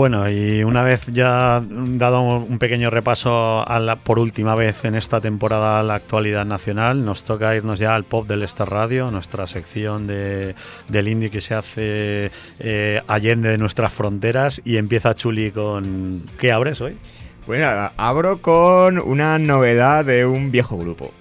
Bueno, 0.00 0.30
y 0.30 0.64
una 0.64 0.82
vez 0.82 1.04
ya 1.08 1.62
dado 1.62 2.22
un 2.22 2.58
pequeño 2.58 2.88
repaso 2.88 3.68
a 3.68 3.78
la- 3.80 3.96
por 3.96 4.18
última 4.18 4.54
vez 4.54 4.86
en 4.86 4.94
esta 4.94 5.20
temporada 5.20 5.78
a 5.78 5.82
la 5.82 5.96
actualidad 5.96 6.46
nacional, 6.46 7.04
nos 7.04 7.22
toca 7.22 7.54
irnos 7.54 7.78
ya 7.78 7.94
al 7.94 8.04
pop 8.04 8.26
del 8.26 8.42
Star 8.44 8.70
Radio, 8.70 9.10
nuestra 9.10 9.46
sección 9.46 10.06
de, 10.06 10.54
del 10.88 11.06
indie 11.08 11.28
que 11.30 11.42
se 11.42 11.52
hace 11.52 12.30
eh, 12.60 13.02
allende 13.08 13.50
de 13.50 13.58
nuestras 13.58 13.92
fronteras. 13.92 14.62
Y 14.64 14.78
empieza 14.78 15.14
Chuli 15.14 15.50
con. 15.50 16.18
¿Qué 16.38 16.50
abres 16.50 16.80
hoy? 16.80 16.96
Pues 17.44 17.60
nada, 17.60 17.92
abro 17.98 18.38
con 18.40 18.98
una 19.00 19.38
novedad 19.38 20.06
de 20.06 20.24
un 20.24 20.50
viejo 20.50 20.78
grupo. 20.78 21.12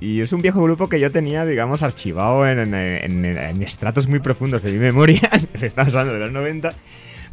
Y 0.00 0.22
es 0.22 0.32
un 0.32 0.40
viejo 0.40 0.62
grupo 0.62 0.88
que 0.88 0.98
yo 0.98 1.12
tenía, 1.12 1.44
digamos, 1.44 1.82
archivado 1.82 2.48
en, 2.48 2.58
en- 2.58 2.74
en- 2.74 3.36
en 3.36 3.62
estratos 3.62 4.08
muy 4.08 4.20
profundos 4.20 4.62
de 4.62 4.72
mi 4.72 4.78
memoria. 4.78 5.28
Estamos 5.60 5.94
hablando 5.94 6.14
de 6.14 6.20
los 6.20 6.32
90. 6.32 6.72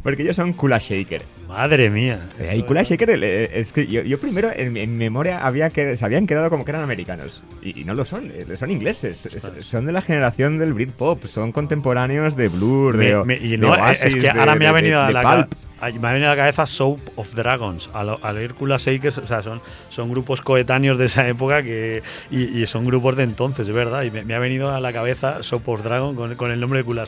Porque 0.02 0.22
ellos 0.22 0.34
son 0.36 0.52
Kula 0.52 0.78
Shaker. 0.78 1.22
Madre 1.46 1.88
mía. 1.90 2.26
Eh, 2.40 2.56
y 2.56 2.62
Kula 2.62 2.82
Shaker, 2.82 3.10
eh, 3.22 3.50
es 3.60 3.72
que 3.72 3.86
yo, 3.86 4.02
yo 4.02 4.18
primero 4.18 4.50
en, 4.54 4.96
memoria 4.98 5.46
había 5.46 5.70
que, 5.70 5.96
se 5.96 6.04
habían 6.04 6.26
quedado 6.26 6.50
como 6.50 6.64
que 6.64 6.72
eran 6.72 6.82
americanos. 6.82 7.44
Y, 7.62 7.82
y 7.82 7.84
no 7.84 7.94
lo 7.94 8.04
son, 8.04 8.32
eh, 8.34 8.44
son 8.56 8.70
ingleses. 8.70 9.26
Es- 9.26 9.48
son 9.66 9.86
de 9.86 9.92
la 9.92 10.02
generación 10.02 10.58
del 10.58 10.72
Britpop. 10.74 11.24
Son 11.26 11.52
contemporáneos 11.52 12.34
de 12.36 12.48
Blur, 12.48 12.96
de, 12.96 13.14
Me- 13.18 13.24
me- 13.24 13.36
y 13.36 13.50
de 13.50 13.58
no, 13.58 13.70
Oasis, 13.70 14.06
es 14.06 14.14
que 14.16 14.20
de- 14.22 14.30
ahora 14.30 14.54
me 14.54 14.60
de- 14.64 14.66
ha 14.68 14.72
venido 14.72 15.00
de- 15.00 15.06
a 15.06 15.10
la. 15.10 15.48
Me 15.82 16.08
ha 16.08 16.12
venido 16.12 16.28
a 16.30 16.34
la 16.34 16.36
cabeza 16.36 16.66
Soap 16.66 17.00
of 17.16 17.34
Dragons, 17.34 17.90
a 17.92 18.04
lo- 18.04 18.20
al 18.22 18.38
Hércules 18.38 18.86
o 18.86 19.26
sea, 19.26 19.42
son, 19.42 19.60
son 19.90 20.10
grupos 20.10 20.40
coetáneos 20.40 20.96
de 20.98 21.06
esa 21.06 21.28
época 21.28 21.62
que 21.62 22.02
y, 22.30 22.64
son 22.66 22.84
grupos 22.84 23.16
de 23.16 23.24
entonces, 23.24 23.68
es 23.68 23.74
verdad. 23.74 24.04
Y 24.04 24.10
me, 24.10 24.34
ha 24.34 24.38
venido 24.38 24.70
a 24.70 24.80
la 24.80 24.92
cabeza 24.92 25.42
Soap 25.42 25.68
of 25.68 25.82
Dragon 25.82 26.14
con, 26.14 26.34
con 26.36 26.52
el 26.52 26.60
nombre 26.60 26.78
de 26.80 26.84
Kula. 26.84 27.04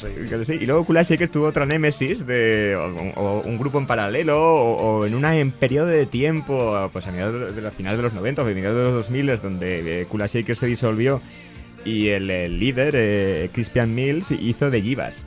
Y 0.61 0.67
luego 0.67 0.85
Kula 0.85 1.05
tuvo 1.05 1.47
otra 1.47 1.67
némesis 1.67 2.27
de 2.27 2.77
o, 3.17 3.41
un 3.45 3.59
grupo 3.59 3.79
en 3.79 3.87
paralelo 3.87 4.43
o, 4.43 5.07
en 5.07 5.15
un 5.15 5.25
periodo 5.53 5.87
de 5.87 6.07
tiempo, 6.07 6.91
pues 6.93 7.07
a 7.07 7.13
mediados 7.13 7.55
de 7.55 7.63
la 7.63 7.71
final 7.71 7.97
de 7.97 8.03
los 8.03 8.13
90 8.13 8.43
o 8.43 8.45
a 8.45 8.49
mediados 8.49 8.77
de 8.77 8.85
los 8.85 8.95
2000 8.95 9.29
es 9.31 9.43
donde 9.43 10.03
eh, 10.03 10.07
Kula 10.07 10.27
Shaker 10.27 10.57
se 10.57 10.67
disolvió 10.67 11.21
y 11.85 12.09
el, 12.09 12.31
el 12.31 12.59
líder, 12.59 12.95
eh, 12.97 13.51
Crispian 13.53 13.95
Mills, 13.95 14.31
hizo 14.31 14.71
de 14.71 14.83
Givas. 14.83 15.27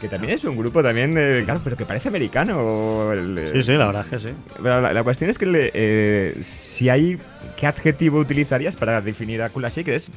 Que 0.00 0.08
también 0.08 0.32
es 0.34 0.44
un 0.44 0.56
grupo 0.56 0.80
también, 0.82 1.14
eh, 1.18 1.42
claro, 1.44 1.60
pero 1.64 1.76
que 1.76 1.84
parece 1.84 2.08
americano. 2.08 3.12
el, 3.12 3.36
eh, 3.36 3.50
Sí, 3.54 3.62
sí, 3.64 3.72
la 3.72 3.86
verdad 3.86 4.04
es 4.04 4.10
que 4.10 4.28
sí. 4.28 4.34
pero 4.62 4.80
la, 4.80 4.92
la 4.92 5.02
cuestión 5.02 5.28
es 5.28 5.38
que 5.38 5.46
le- 5.46 5.70
eh, 5.74 6.36
si 6.42 6.88
hay. 6.88 7.18
¿Qué 7.56 7.66
adjetivo 7.66 8.20
utilizarías 8.20 8.76
para 8.76 9.00
definir 9.00 9.42
a 9.42 9.48
Kula 9.48 9.68
Shaker? 9.70 9.94
Es, 9.94 10.10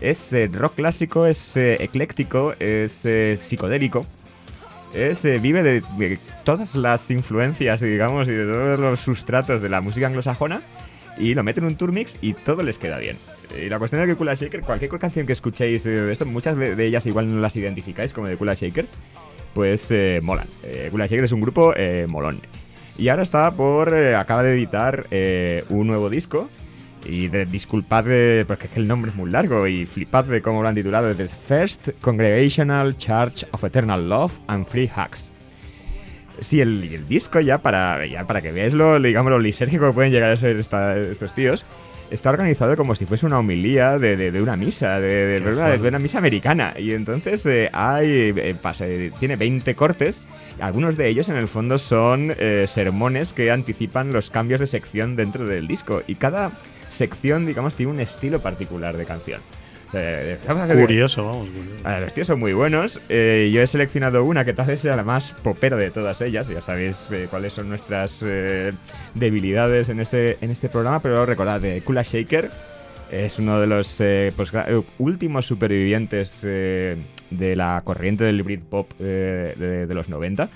es 0.00 0.32
eh, 0.32 0.48
rock 0.52 0.76
clásico, 0.76 1.26
es 1.26 1.54
eh, 1.58 1.76
ecléctico, 1.80 2.54
es 2.58 3.06
psicodélico. 3.38 4.06
Es, 4.94 5.24
vive 5.42 5.62
de, 5.62 5.82
de 5.98 6.18
todas 6.44 6.74
las 6.74 7.10
influencias, 7.10 7.82
digamos, 7.82 8.28
y 8.28 8.32
de 8.32 8.44
todos 8.46 8.80
los 8.80 9.00
sustratos 9.00 9.60
de 9.60 9.68
la 9.68 9.82
música 9.82 10.06
anglosajona. 10.06 10.62
Y 11.18 11.34
lo 11.34 11.42
meten 11.42 11.64
en 11.64 11.68
un 11.70 11.76
tour 11.76 11.92
mix 11.92 12.16
y 12.20 12.34
todo 12.34 12.62
les 12.62 12.78
queda 12.78 12.98
bien. 12.98 13.16
Y 13.60 13.68
la 13.68 13.78
cuestión 13.78 14.02
es 14.02 14.06
que 14.08 14.14
Kula 14.16 14.34
Shaker, 14.34 14.60
cualquier 14.60 14.90
canción 14.98 15.26
que 15.26 15.32
escuchéis 15.32 15.86
eh, 15.86 15.90
de 15.90 16.12
esto, 16.12 16.26
muchas 16.26 16.56
de, 16.58 16.76
de 16.76 16.86
ellas 16.86 17.06
igual 17.06 17.32
no 17.34 17.40
las 17.40 17.56
identificáis 17.56 18.12
como 18.12 18.26
de 18.26 18.36
Kula 18.36 18.54
Shaker, 18.54 18.86
pues 19.54 19.90
eh, 19.90 20.20
molan. 20.22 20.46
Eh, 20.62 20.88
Kula 20.90 21.06
Shaker 21.06 21.24
es 21.24 21.32
un 21.32 21.40
grupo 21.40 21.72
eh, 21.76 22.06
molón. 22.08 22.40
Y 22.98 23.08
ahora 23.08 23.22
está 23.22 23.50
por. 23.50 23.94
acaba 23.94 24.42
de 24.42 24.52
editar 24.54 25.06
un 25.70 25.86
nuevo 25.86 26.08
disco. 26.10 26.48
Y 27.08 27.28
de- 27.28 27.46
disculpad 27.46 28.04
de- 28.04 28.44
porque 28.48 28.66
es 28.66 28.72
que 28.72 28.80
el 28.80 28.88
nombre 28.88 29.12
es 29.12 29.16
muy 29.16 29.30
largo 29.30 29.66
y 29.68 29.86
flipad 29.86 30.24
de 30.24 30.42
cómo 30.42 30.60
lo 30.62 30.66
han 30.68 30.74
titulado. 30.74 31.14
The 31.14 31.28
First 31.28 31.90
Congregational 32.00 32.96
Church 32.96 33.44
of 33.52 33.62
Eternal 33.62 34.08
Love 34.08 34.32
and 34.48 34.66
Free 34.66 34.90
Hugs. 34.94 35.30
Sí, 36.40 36.60
el, 36.60 36.82
el 36.92 37.08
disco 37.08 37.40
ya 37.40 37.58
para, 37.58 38.04
ya 38.06 38.26
para 38.26 38.42
que 38.42 38.52
veáis 38.52 38.72
lo, 38.74 39.00
digamos, 39.00 39.30
lo 39.30 39.38
lisérgico 39.38 39.86
que 39.86 39.92
pueden 39.92 40.12
llegar 40.12 40.30
a 40.32 40.36
ser 40.36 40.56
esta- 40.56 40.96
estos 40.98 41.34
tíos. 41.34 41.64
Está 42.10 42.30
organizado 42.30 42.76
como 42.76 42.94
si 42.94 43.04
fuese 43.04 43.26
una 43.26 43.38
homilía 43.40 43.98
de, 43.98 44.16
de- 44.16 44.30
de 44.30 44.40
una 44.42 44.54
misa, 44.56 45.00
de, 45.00 45.40
de- 45.40 45.52
una, 45.52 45.68
de 45.82 45.88
una 45.88 45.98
misa 45.98 46.18
americana. 46.18 46.74
Y 46.78 46.92
entonces 46.92 47.44
eh, 47.46 47.68
hay, 47.72 48.32
eh, 48.36 48.54
pasa- 48.60 48.86
eh, 48.86 49.10
tiene 49.18 49.34
20 49.36 49.74
cortes. 49.74 50.24
Algunos 50.60 50.96
de 50.96 51.08
ellos 51.08 51.28
en 51.28 51.36
el 51.36 51.48
fondo 51.48 51.78
son 51.78 52.32
sermones 52.66 53.32
que 53.32 53.50
anticipan 53.50 54.12
los 54.12 54.30
cambios 54.30 54.60
de 54.60 54.66
sección 54.66 55.16
dentro 55.16 55.46
del 55.46 55.66
disco. 55.66 56.02
Y 56.06 56.14
cada 56.14 56.50
sección, 56.88 57.44
digamos, 57.44 57.74
tiene 57.74 57.92
un 57.92 58.00
estilo 58.00 58.40
particular 58.40 58.96
de 58.96 59.04
canción. 59.04 59.40
O 59.86 59.90
sea, 59.90 60.38
Curioso, 60.74 61.24
vamos. 61.24 61.48
curioso. 61.48 62.00
Los 62.00 62.14
tíos 62.14 62.26
son 62.26 62.40
muy 62.40 62.52
buenos. 62.52 63.00
Eh, 63.08 63.50
yo 63.52 63.62
he 63.62 63.66
seleccionado 63.66 64.24
una 64.24 64.44
que 64.44 64.52
tal 64.52 64.66
vez 64.66 64.80
sea 64.80 64.96
la 64.96 65.04
más 65.04 65.32
popera 65.42 65.76
de 65.76 65.90
todas 65.90 66.20
ellas. 66.20 66.48
Ya 66.48 66.60
sabéis 66.60 67.00
eh, 67.12 67.28
cuáles 67.30 67.52
son 67.52 67.68
nuestras 67.68 68.22
eh, 68.26 68.72
debilidades 69.14 69.88
en 69.88 70.00
este, 70.00 70.38
en 70.40 70.50
este 70.50 70.68
programa, 70.68 71.00
pero 71.00 71.24
recordad, 71.24 71.64
eh, 71.64 71.82
Kula 71.84 72.02
Shaker 72.02 72.50
es 73.12 73.38
uno 73.38 73.60
de 73.60 73.68
los 73.68 74.02
pues, 74.34 74.52
últimos 74.98 75.46
supervivientes 75.46 76.42
de 76.42 77.54
la 77.54 77.80
corriente 77.84 78.24
del 78.24 78.42
Britpop 78.42 78.92
de, 78.98 79.86
de 79.86 79.94
los 79.94 80.08
90. 80.08 80.48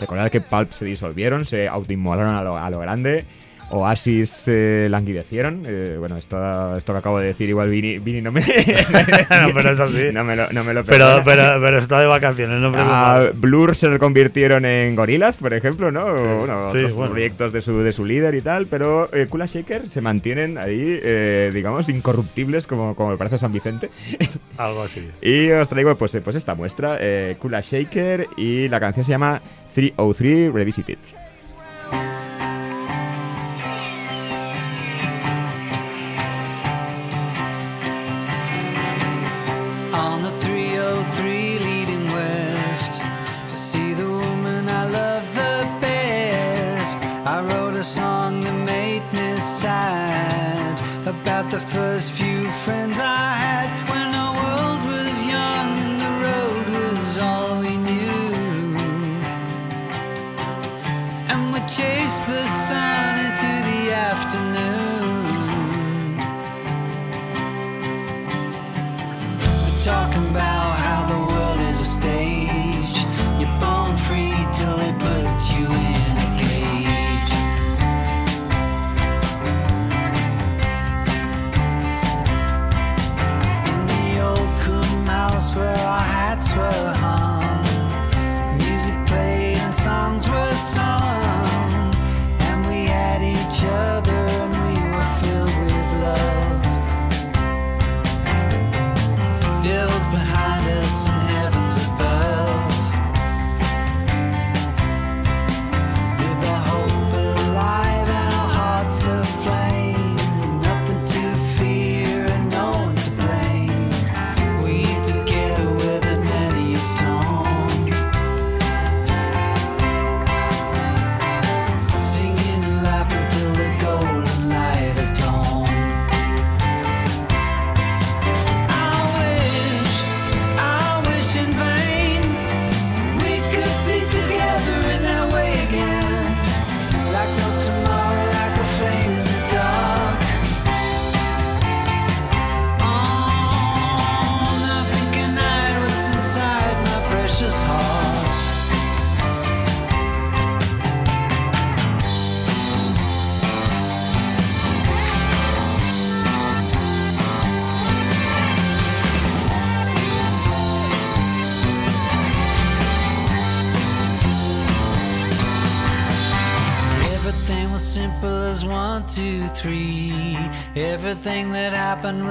Recordad 0.00 0.30
que 0.30 0.40
Pulp 0.40 0.72
se 0.72 0.86
disolvieron, 0.86 1.44
se 1.44 1.68
autoinmolaron 1.68 2.34
a 2.34 2.42
lo, 2.42 2.56
a 2.56 2.70
lo 2.70 2.78
grande. 2.78 3.26
Oasis 3.70 4.44
eh, 4.46 4.88
languidecieron. 4.90 5.64
Eh, 5.66 5.96
bueno, 5.98 6.16
esto, 6.16 6.76
esto 6.76 6.92
que 6.92 6.98
acabo 6.98 7.18
de 7.20 7.26
decir, 7.28 7.48
igual 7.48 7.68
Vini, 7.70 7.98
Vini 7.98 8.22
no 8.22 8.32
me. 8.32 8.40
No, 9.30 9.54
pero 9.54 9.70
es 9.70 9.80
así. 9.80 10.04
No 10.12 10.24
me 10.24 10.36
lo, 10.36 10.50
no 10.50 10.64
me 10.64 10.74
lo 10.74 10.84
Pero, 10.84 11.22
pero, 11.24 11.60
pero 11.60 11.78
está 11.78 12.00
de 12.00 12.06
vacaciones, 12.06 12.60
no 12.60 12.72
Ah. 12.76 13.30
Blur 13.34 13.74
se 13.76 13.88
reconvirtieron 13.88 14.64
en 14.64 14.96
Gorillaz, 14.96 15.36
por 15.36 15.52
ejemplo, 15.52 15.90
¿no? 15.90 16.04
Bueno, 16.04 16.64
sí, 16.70 16.78
otros 16.78 16.92
bueno. 16.94 17.12
proyectos 17.12 17.52
de 17.52 17.60
su, 17.60 17.78
de 17.80 17.92
su 17.92 18.04
líder 18.04 18.34
y 18.34 18.40
tal, 18.40 18.66
pero 18.66 19.04
eh, 19.14 19.26
Kula 19.28 19.46
Shaker 19.46 19.88
se 19.88 20.00
mantienen 20.00 20.58
ahí, 20.58 21.00
eh, 21.02 21.50
digamos, 21.52 21.88
incorruptibles 21.88 22.66
como, 22.66 22.94
como 22.94 23.10
me 23.10 23.16
parece 23.16 23.38
San 23.38 23.52
Vicente. 23.52 23.90
Algo 24.56 24.82
así. 24.82 25.06
y 25.22 25.50
os 25.50 25.68
traigo 25.68 25.94
pues, 25.96 26.14
eh, 26.14 26.20
pues 26.20 26.36
esta 26.36 26.54
muestra, 26.54 26.96
eh, 27.00 27.36
Kula 27.38 27.60
Shaker, 27.60 28.28
y 28.36 28.68
la 28.68 28.80
canción 28.80 29.04
se 29.04 29.10
llama 29.10 29.40
303 29.74 30.52
Revisited. 30.52 30.98
About 51.40 51.50
the 51.52 51.60
first 51.60 52.10
few 52.12 52.50
friends 52.50 52.98
I 52.98 53.27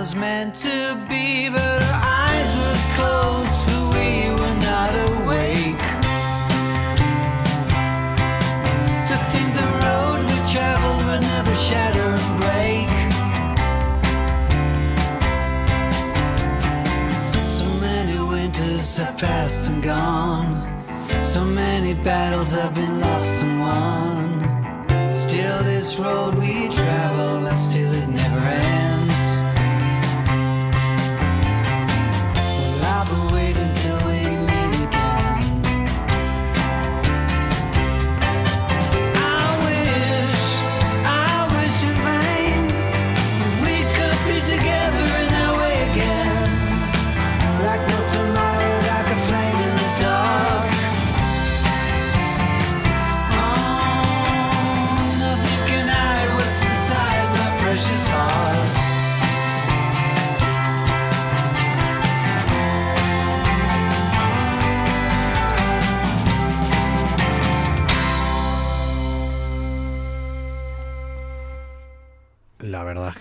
was 0.08 0.15
meant 0.15 0.56
to 0.56 1.07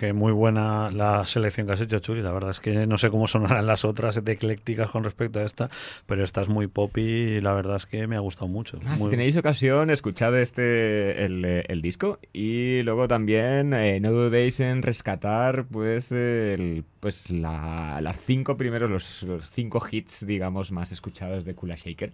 que 0.06 0.12
muy 0.12 0.32
buena 0.32 0.90
la 0.90 1.26
selección 1.26 1.66
que 1.66 1.72
has 1.74 1.80
hecho, 1.80 1.98
Chuli. 1.98 2.22
La 2.22 2.32
verdad 2.32 2.50
es 2.50 2.60
que 2.60 2.86
no 2.86 2.98
sé 2.98 3.10
cómo 3.10 3.26
sonarán 3.28 3.66
las 3.66 3.84
otras 3.84 4.24
de 4.24 4.32
eclécticas 4.32 4.90
con 4.90 5.04
respecto 5.04 5.40
a 5.40 5.44
esta, 5.44 5.68
pero 6.06 6.22
esta 6.24 6.42
es 6.42 6.48
muy 6.48 6.66
pop 6.66 6.96
y 6.98 7.40
la 7.40 7.52
verdad 7.52 7.76
es 7.76 7.86
que 7.86 8.06
me 8.06 8.16
ha 8.16 8.20
gustado 8.20 8.48
mucho. 8.48 8.78
Ah, 8.86 8.96
si 8.96 9.02
Muy- 9.04 9.10
tenéis 9.10 9.36
ocasión, 9.36 9.90
escuchad 9.90 10.38
este 10.38 11.24
el, 11.24 11.44
eh, 11.44 11.64
el 11.68 11.82
disco 11.82 12.18
y 12.32 12.82
luego 12.82 13.08
también 13.08 13.74
eh, 13.74 13.98
no 14.00 14.12
dudéis 14.12 14.60
en 14.60 14.82
rescatar 14.82 15.64
pues 15.70 16.12
el, 16.12 16.84
pues 17.00 17.30
la, 17.30 18.00
las 18.00 18.18
cinco 18.20 18.56
primeros 18.56 18.90
los, 18.90 19.22
los 19.24 19.50
cinco 19.50 19.84
hits 19.90 20.26
digamos 20.26 20.72
más 20.72 20.92
escuchados 20.92 21.44
de 21.44 21.54
Kula 21.54 21.74
Shaker 21.76 22.12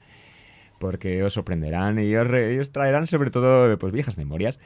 porque 0.79 1.23
os 1.23 1.33
sorprenderán 1.35 1.99
y 1.99 2.15
os, 2.17 2.27
re- 2.27 2.55
y 2.55 2.59
os 2.59 2.73
traerán 2.73 3.07
sobre 3.07 3.31
todo 3.31 3.77
pues 3.79 3.93
viejas 3.93 4.19
memorias 4.19 4.59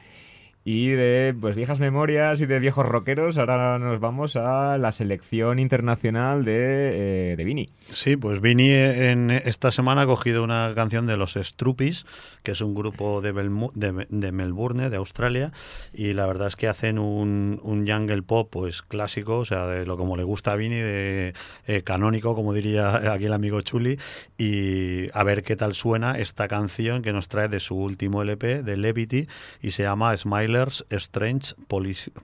y 0.69 0.89
de 0.89 1.33
pues 1.39 1.55
viejas 1.55 1.79
memorias 1.79 2.41
y 2.41 2.45
de 2.45 2.59
viejos 2.59 2.85
rockeros 2.85 3.37
ahora 3.37 3.79
nos 3.79 4.01
vamos 4.01 4.35
a 4.35 4.77
la 4.77 4.91
selección 4.91 5.59
internacional 5.59 6.43
de, 6.43 7.31
eh, 7.31 7.35
de 7.37 7.43
Vini. 7.45 7.69
Sí, 7.93 8.17
pues 8.17 8.41
Vini 8.41 8.71
eh, 8.71 9.11
en 9.11 9.31
esta 9.31 9.71
semana 9.71 10.01
ha 10.01 10.05
cogido 10.05 10.43
una 10.43 10.73
canción 10.75 11.07
de 11.07 11.15
los 11.15 11.35
Struppies, 11.41 12.05
que 12.43 12.51
es 12.51 12.59
un 12.59 12.75
grupo 12.75 13.21
de, 13.21 13.33
Belmu- 13.33 13.71
de, 13.75 14.07
de 14.09 14.31
Melbourne, 14.33 14.89
de 14.89 14.97
Australia, 14.97 15.53
y 15.93 16.11
la 16.11 16.25
verdad 16.25 16.47
es 16.49 16.57
que 16.57 16.67
hacen 16.67 16.99
un, 16.99 17.61
un 17.63 17.87
jungle 17.87 18.23
pop 18.23 18.49
pues 18.51 18.81
clásico, 18.81 19.37
o 19.37 19.45
sea, 19.45 19.67
de 19.67 19.85
lo 19.85 19.95
como 19.95 20.17
le 20.17 20.23
gusta 20.25 20.51
a 20.51 20.55
Vini, 20.57 20.75
de 20.75 21.33
eh, 21.67 21.81
canónico, 21.83 22.35
como 22.35 22.53
diría 22.53 23.13
aquí 23.13 23.23
el 23.23 23.33
amigo 23.33 23.61
Chuli, 23.61 23.99
y 24.37 25.07
a 25.13 25.23
ver 25.23 25.43
qué 25.43 25.55
tal 25.55 25.75
suena 25.75 26.19
esta 26.19 26.49
canción 26.49 27.03
que 27.03 27.13
nos 27.13 27.29
trae 27.29 27.47
de 27.47 27.61
su 27.61 27.77
último 27.77 28.21
LP, 28.21 28.63
de 28.63 28.75
Levity, 28.75 29.27
y 29.61 29.71
se 29.71 29.83
llama 29.83 30.15
Smilers 30.17 30.56
thrillers 30.57 30.83
estranys 30.89 31.53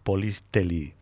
polisteli. 0.04 0.94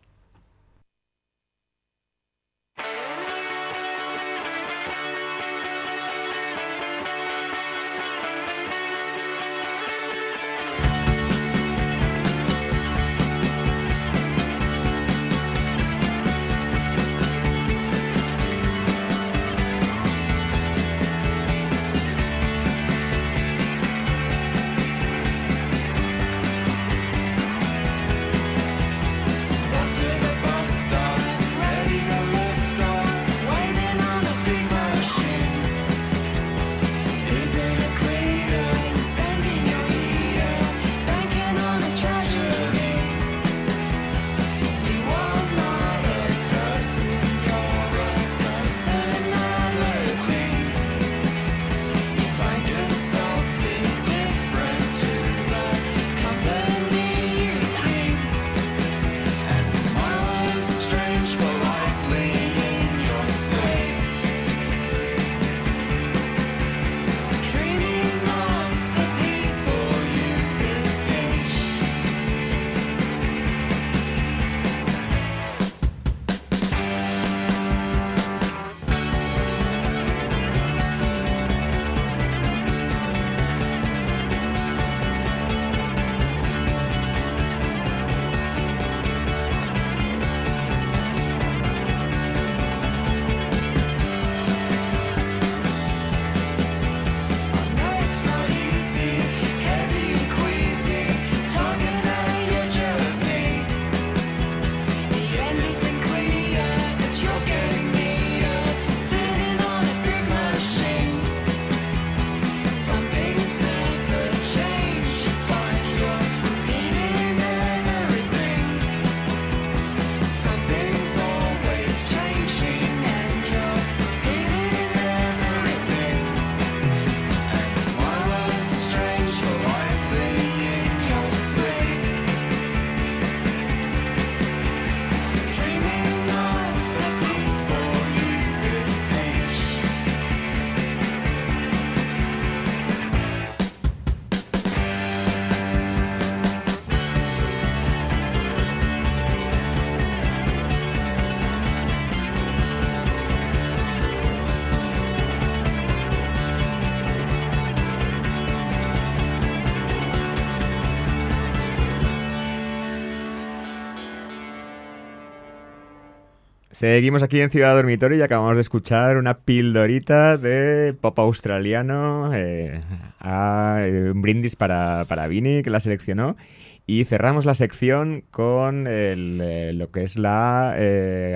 Seguimos 166.86 167.22
aquí 167.22 167.40
en 167.40 167.48
Ciudad 167.48 167.76
Dormitorio 167.76 168.18
y 168.18 168.22
acabamos 168.22 168.56
de 168.56 168.60
escuchar 168.60 169.16
una 169.16 169.38
pildorita 169.38 170.36
de 170.36 170.92
pop 171.00 171.16
australiano, 171.20 172.34
eh, 172.34 172.80
a- 173.20 173.76
eh, 173.82 174.10
un 174.10 174.20
brindis 174.20 174.56
para, 174.56 175.04
para 175.06 175.28
Vini, 175.28 175.62
que 175.62 175.70
la 175.70 175.78
seleccionó. 175.78 176.36
Y 176.84 177.04
cerramos 177.04 177.44
la 177.44 177.54
sección 177.54 178.24
con 178.32 178.86
eh, 178.88 179.70
lo 179.72 179.92
que 179.92 180.02
es 180.02 180.18
la 180.18 180.74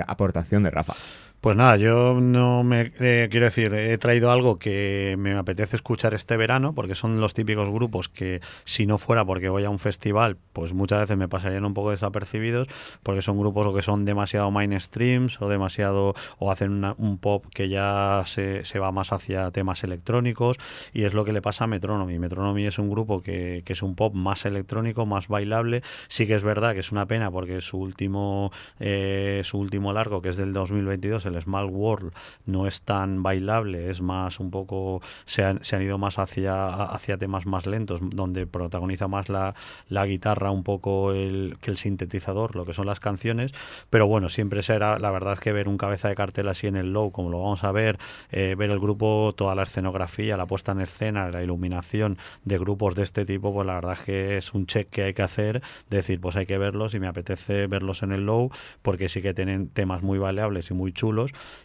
aportación 0.05 0.63
de 0.63 0.69
Rafa. 0.69 0.95
Pues 1.39 1.55
nada, 1.55 1.77
yo 1.77 2.19
no 2.19 2.63
me 2.63 2.91
eh, 2.99 3.27
quiero 3.29 3.45
decir, 3.45 3.71
he 3.73 3.97
traído 3.99 4.31
algo 4.31 4.57
que 4.57 5.15
me 5.19 5.33
apetece 5.37 5.75
escuchar 5.75 6.15
este 6.15 6.35
verano, 6.35 6.73
porque 6.73 6.95
son 6.95 7.21
los 7.21 7.35
típicos 7.35 7.69
grupos 7.69 8.09
que 8.09 8.41
si 8.65 8.87
no 8.87 8.97
fuera 8.97 9.23
porque 9.23 9.47
voy 9.47 9.63
a 9.63 9.69
un 9.69 9.77
festival, 9.77 10.37
pues 10.51 10.73
muchas 10.73 11.01
veces 11.01 11.15
me 11.15 11.29
pasarían 11.29 11.63
un 11.63 11.75
poco 11.75 11.91
desapercibidos, 11.91 12.67
porque 13.03 13.21
son 13.21 13.37
grupos 13.39 13.67
o 13.67 13.73
que 13.73 13.83
son 13.83 14.03
demasiado 14.03 14.49
mainstreams 14.49 15.39
o 15.39 15.47
demasiado 15.47 16.15
o 16.39 16.51
hacen 16.51 16.71
una- 16.71 16.95
un 16.97 17.19
pop 17.19 17.45
que 17.53 17.69
ya 17.69 18.23
se, 18.25 18.63
va 18.79 18.91
más 18.91 19.13
hacia 19.13 19.51
temas 19.51 19.83
electrónicos 19.83 20.57
y 20.91 21.03
es 21.03 21.13
lo 21.13 21.23
que 21.23 21.33
le 21.33 21.41
pasa 21.43 21.65
a 21.65 21.67
Metronomy. 21.67 22.17
Metronomy 22.19 22.65
es 22.65 22.79
un 22.79 22.89
grupo 22.89 23.21
que, 23.21 23.61
que 23.63 23.73
es 23.73 23.83
un 23.83 23.95
pop 23.95 24.13
más 24.15 24.43
electrónico, 24.45 25.05
más 25.05 25.27
bailable. 25.27 25.83
Sí 26.09 26.25
que 26.27 26.33
es 26.35 26.43
verdad 26.43 26.73
que 26.73 26.79
es 26.79 26.91
una 26.91 27.05
pena 27.05 27.29
porque 27.31 27.61
su 27.61 27.77
último 27.77 28.51
eh, 28.79 29.41
su 29.45 29.59
último 29.59 29.93
largo, 29.93 30.21
que 30.21 30.29
es 30.29 30.37
del 30.37 30.51
2022, 30.51 31.26
el 31.27 31.41
Small 31.41 31.65
World, 31.65 32.13
no 32.45 32.67
es 32.67 32.81
tan 32.81 33.23
bailable, 33.23 33.89
es 33.89 34.01
más 34.01 34.39
un 34.39 34.51
poco, 34.51 35.01
se 35.25 35.43
han, 35.43 35.63
se 35.63 35.75
han 35.75 35.81
ido 35.81 35.97
más 35.97 36.19
hacia, 36.19 36.67
hacia 36.83 37.17
temas 37.17 37.45
más 37.45 37.65
lentos, 37.65 37.99
donde 38.01 38.47
protagoniza 38.47 39.07
más 39.07 39.29
la, 39.29 39.55
la 39.89 40.05
guitarra 40.05 40.51
un 40.51 40.63
poco 40.63 41.11
el, 41.11 41.57
que 41.61 41.71
el 41.71 41.77
sintetizador, 41.77 42.55
lo 42.55 42.65
que 42.65 42.73
son 42.73 42.85
las 42.85 42.99
canciones, 42.99 43.53
pero 43.89 44.07
bueno, 44.07 44.29
siempre 44.29 44.63
será, 44.63 44.99
la 44.99 45.11
verdad 45.11 45.33
es 45.33 45.39
que 45.39 45.51
ver 45.51 45.67
un 45.67 45.77
cabeza 45.77 46.09
de 46.09 46.15
cartel 46.15 46.47
así 46.47 46.67
en 46.67 46.75
el 46.75 46.93
low, 46.93 47.11
como 47.11 47.29
lo 47.29 47.41
vamos 47.41 47.63
a 47.63 47.71
ver, 47.71 47.97
eh, 48.31 48.55
ver 48.57 48.71
el 48.71 48.79
grupo, 48.79 49.33
toda 49.35 49.55
la 49.55 49.63
escenografía, 49.63 50.37
la 50.37 50.45
puesta 50.45 50.71
en 50.71 50.81
escena, 50.81 51.29
la 51.29 51.43
iluminación 51.43 52.17
de 52.43 52.57
grupos 52.57 52.95
de 52.95 53.03
este 53.03 53.25
tipo, 53.25 53.53
pues 53.53 53.67
la 53.67 53.75
verdad 53.75 53.93
es 53.93 54.01
que 54.01 54.37
es 54.37 54.53
un 54.53 54.65
check 54.65 54.89
que 54.89 55.03
hay 55.03 55.13
que 55.13 55.21
hacer, 55.21 55.61
decir, 55.89 56.19
pues 56.19 56.35
hay 56.35 56.45
que 56.45 56.57
verlos 56.57 56.93
y 56.93 56.99
me 56.99 57.07
apetece 57.07 57.67
verlos 57.67 58.03
en 58.03 58.11
el 58.11 58.25
low, 58.25 58.51
porque 58.81 59.09
sí 59.09 59.21
que 59.21 59.33
tienen 59.33 59.69
temas 59.69 60.01
muy 60.01 60.17
bailables 60.19 60.69
y 60.71 60.73
muy 60.73 60.93
chulos 60.93 61.16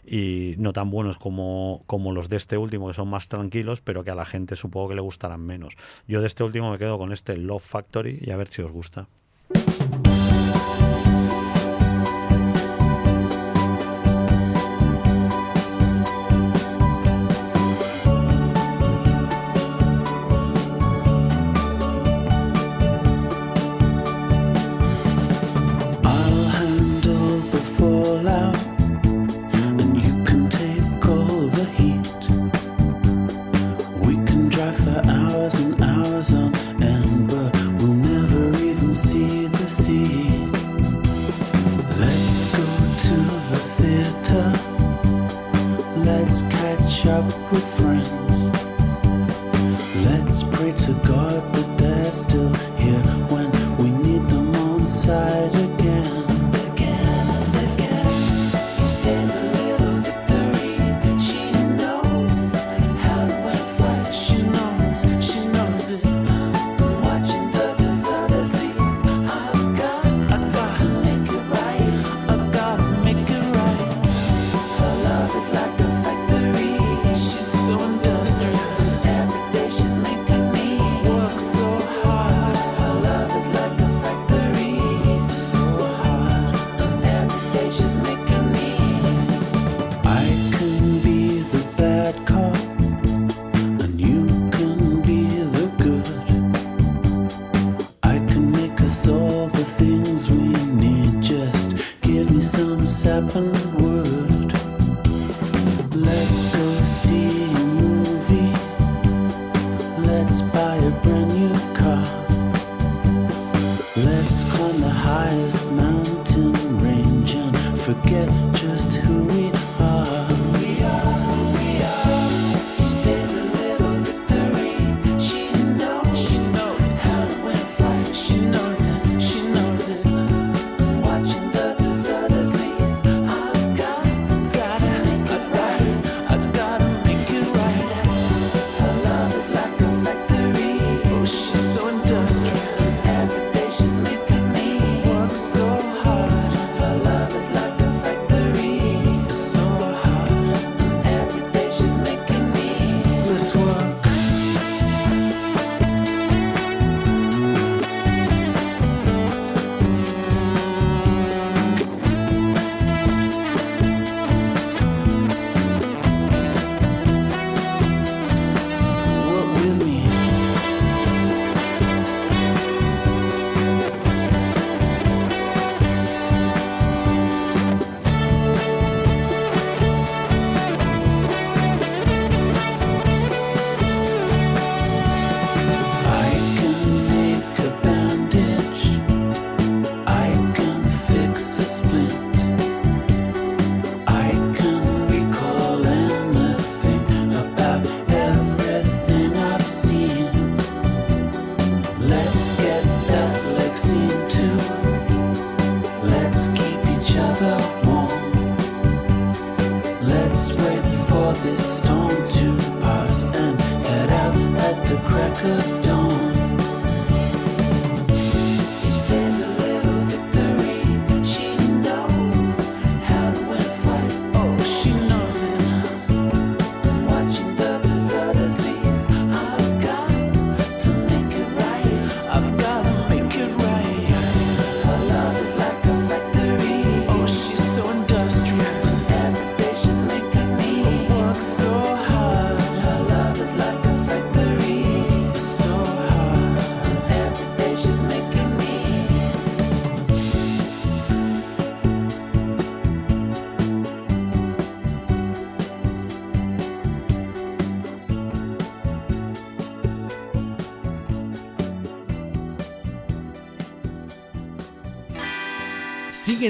y 0.05 0.55
no 0.57 0.73
tan 0.73 0.89
buenos 0.89 1.17
como, 1.17 1.83
como 1.85 2.11
los 2.11 2.29
de 2.29 2.37
este 2.37 2.57
último, 2.57 2.87
que 2.87 2.93
son 2.93 3.07
más 3.07 3.27
tranquilos, 3.27 3.81
pero 3.81 4.03
que 4.03 4.11
a 4.11 4.15
la 4.15 4.25
gente 4.25 4.55
supongo 4.55 4.89
que 4.89 4.95
le 4.95 5.01
gustarán 5.01 5.41
menos. 5.41 5.75
Yo 6.07 6.21
de 6.21 6.27
este 6.27 6.43
último 6.43 6.71
me 6.71 6.77
quedo 6.77 6.97
con 6.97 7.11
este 7.13 7.37
Love 7.37 7.63
Factory 7.63 8.19
y 8.21 8.31
a 8.31 8.37
ver 8.37 8.47
si 8.47 8.61
os 8.61 8.71
gusta. 8.71 9.07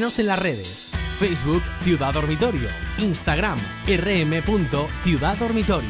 En 0.04 0.28
las 0.28 0.38
redes. 0.38 0.92
Facebook 1.18 1.64
Ciudad 1.82 2.14
Dormitorio. 2.14 2.68
Instagram 2.98 3.58
rm.ciudaddormitorio. 3.88 5.90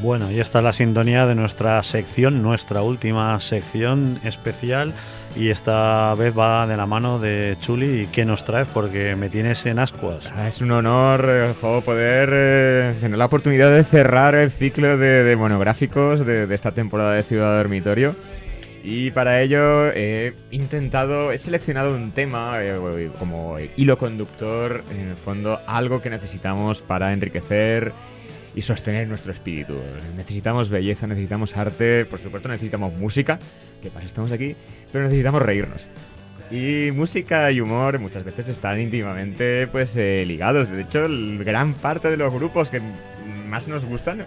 Bueno, 0.00 0.32
y 0.32 0.40
esta 0.40 0.60
es 0.60 0.64
la 0.64 0.72
sintonía 0.72 1.26
de 1.26 1.34
nuestra 1.34 1.82
sección, 1.82 2.42
nuestra 2.42 2.80
última 2.80 3.38
sección 3.40 4.20
especial. 4.24 4.94
Y 5.36 5.50
esta 5.50 6.14
vez 6.16 6.36
va 6.36 6.66
de 6.66 6.76
la 6.76 6.86
mano 6.86 7.18
de 7.18 7.56
Chuli. 7.60 8.02
¿Y 8.02 8.06
qué 8.06 8.24
nos 8.24 8.44
traes? 8.44 8.66
Porque 8.68 9.14
me 9.14 9.28
tienes 9.28 9.64
en 9.66 9.78
ascuas. 9.78 10.26
Ah, 10.34 10.48
es 10.48 10.60
un 10.60 10.72
honor 10.72 11.24
eh, 11.28 11.54
jo, 11.60 11.80
poder 11.82 12.30
eh, 12.32 12.94
tener 13.00 13.16
la 13.16 13.26
oportunidad 13.26 13.70
de 13.70 13.84
cerrar 13.84 14.34
el 14.34 14.50
ciclo 14.50 14.98
de, 14.98 15.22
de 15.24 15.36
monográficos 15.36 16.26
de, 16.26 16.46
de 16.46 16.54
esta 16.54 16.72
temporada 16.72 17.12
de 17.12 17.22
Ciudad 17.22 17.56
Dormitorio. 17.56 18.16
Y 18.82 19.10
para 19.10 19.42
ello 19.42 19.90
he 19.90 20.34
intentado, 20.50 21.32
he 21.32 21.38
seleccionado 21.38 21.94
un 21.94 22.12
tema 22.12 22.62
eh, 22.62 23.10
como 23.18 23.56
hilo 23.76 23.98
conductor, 23.98 24.84
en 24.90 25.10
el 25.10 25.16
fondo 25.16 25.60
algo 25.66 26.00
que 26.00 26.08
necesitamos 26.08 26.80
para 26.80 27.12
enriquecer 27.12 27.92
y 28.54 28.62
sostener 28.62 29.06
nuestro 29.08 29.32
espíritu. 29.32 29.74
Necesitamos 30.16 30.70
belleza, 30.70 31.06
necesitamos 31.06 31.56
arte, 31.56 32.04
por 32.04 32.18
supuesto 32.18 32.48
necesitamos 32.48 32.92
música, 32.94 33.38
que 33.82 33.88
eso 33.90 34.06
estamos 34.06 34.32
aquí, 34.32 34.56
pero 34.92 35.04
necesitamos 35.04 35.42
reírnos. 35.42 35.88
Y 36.50 36.90
música 36.92 37.52
y 37.52 37.60
humor 37.60 38.00
muchas 38.00 38.24
veces 38.24 38.48
están 38.48 38.80
íntimamente 38.80 39.68
pues 39.68 39.94
eh, 39.96 40.24
ligados. 40.26 40.68
De 40.68 40.82
hecho, 40.82 41.04
el- 41.04 41.42
gran 41.44 41.74
parte 41.74 42.10
de 42.10 42.16
los 42.16 42.32
grupos 42.34 42.70
que 42.70 42.80
más 43.46 43.68
nos 43.68 43.84
gustan 43.84 44.24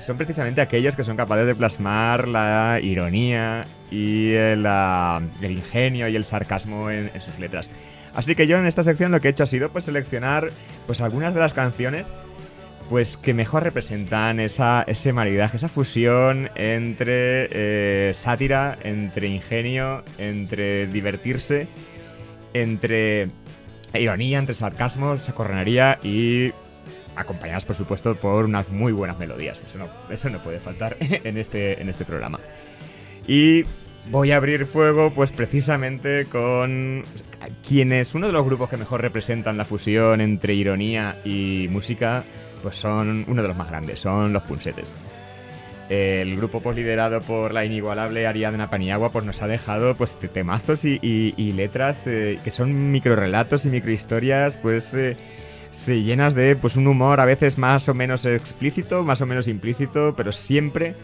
son 0.00 0.16
precisamente 0.16 0.60
aquellos 0.60 0.96
que 0.96 1.04
son 1.04 1.16
capaces 1.16 1.46
de 1.46 1.54
plasmar 1.54 2.26
la 2.26 2.80
ironía 2.82 3.64
y 3.92 4.32
eh, 4.32 4.56
la- 4.56 5.22
el 5.40 5.52
ingenio 5.52 6.08
y 6.08 6.16
el 6.16 6.24
sarcasmo 6.24 6.90
en, 6.90 7.12
en 7.14 7.22
sus 7.22 7.38
letras. 7.38 7.70
Así 8.12 8.34
que 8.34 8.48
yo 8.48 8.56
en 8.58 8.66
esta 8.66 8.82
sección 8.82 9.12
lo 9.12 9.20
que 9.20 9.28
he 9.28 9.30
hecho 9.30 9.44
ha 9.44 9.46
sido 9.46 9.70
pues 9.70 9.84
seleccionar 9.84 10.50
pues 10.86 11.00
algunas 11.00 11.32
de 11.32 11.38
las 11.40 11.54
canciones 11.54 12.08
pues 12.88 13.16
que 13.16 13.34
mejor 13.34 13.62
representan 13.62 14.40
esa, 14.40 14.82
ese 14.86 15.12
maridaje, 15.12 15.56
esa 15.56 15.68
fusión 15.68 16.50
entre 16.54 17.48
eh, 17.50 18.12
sátira, 18.14 18.76
entre 18.82 19.28
ingenio, 19.28 20.04
entre 20.18 20.86
divertirse, 20.86 21.68
entre 22.54 23.28
ironía, 23.94 24.38
entre 24.38 24.54
sarcasmo, 24.54 25.18
sacorronería 25.18 25.98
y 26.02 26.52
acompañadas 27.14 27.64
por 27.64 27.76
supuesto 27.76 28.14
por 28.14 28.44
unas 28.44 28.68
muy 28.68 28.92
buenas 28.92 29.18
melodías. 29.18 29.60
Eso 29.66 29.78
no, 29.78 29.88
eso 30.10 30.30
no 30.30 30.42
puede 30.42 30.60
faltar 30.60 30.96
en 31.00 31.38
este, 31.38 31.80
en 31.80 31.88
este 31.88 32.04
programa. 32.04 32.38
Y 33.26 33.64
voy 34.10 34.32
a 34.32 34.36
abrir 34.36 34.66
fuego 34.66 35.12
pues 35.12 35.30
precisamente 35.30 36.26
con 36.26 37.04
quienes, 37.66 38.14
uno 38.14 38.26
de 38.26 38.32
los 38.32 38.44
grupos 38.44 38.68
que 38.68 38.76
mejor 38.76 39.00
representan 39.00 39.56
la 39.56 39.64
fusión 39.64 40.20
entre 40.20 40.54
ironía 40.54 41.20
y 41.24 41.68
música, 41.70 42.24
pues 42.62 42.76
son 42.76 43.24
uno 43.28 43.42
de 43.42 43.48
los 43.48 43.56
más 43.56 43.68
grandes, 43.68 44.00
son 44.00 44.32
los 44.32 44.42
Punsetes. 44.44 44.92
El 45.88 46.36
grupo 46.36 46.60
pues 46.60 46.76
liderado 46.76 47.20
por 47.20 47.52
la 47.52 47.64
inigualable 47.64 48.26
Ariadna 48.26 48.70
Paniagua 48.70 49.10
pues 49.12 49.24
nos 49.26 49.42
ha 49.42 49.46
dejado 49.48 49.94
pues 49.96 50.16
te- 50.18 50.28
temazos 50.28 50.84
y, 50.86 50.98
y- 51.02 51.52
letras 51.52 52.06
eh, 52.06 52.38
que 52.42 52.50
son 52.50 52.90
microrelatos 52.92 53.66
y 53.66 53.68
microhistorias 53.68 54.56
pues 54.56 54.94
eh, 54.94 55.16
llenas 55.86 56.34
de 56.34 56.56
pues 56.56 56.76
un 56.76 56.86
humor 56.86 57.20
a 57.20 57.26
veces 57.26 57.58
más 57.58 57.88
o 57.90 57.94
menos 57.94 58.24
explícito, 58.24 59.02
más 59.02 59.20
o 59.20 59.26
menos 59.26 59.48
implícito, 59.48 60.14
pero 60.16 60.32
siempre 60.32 60.94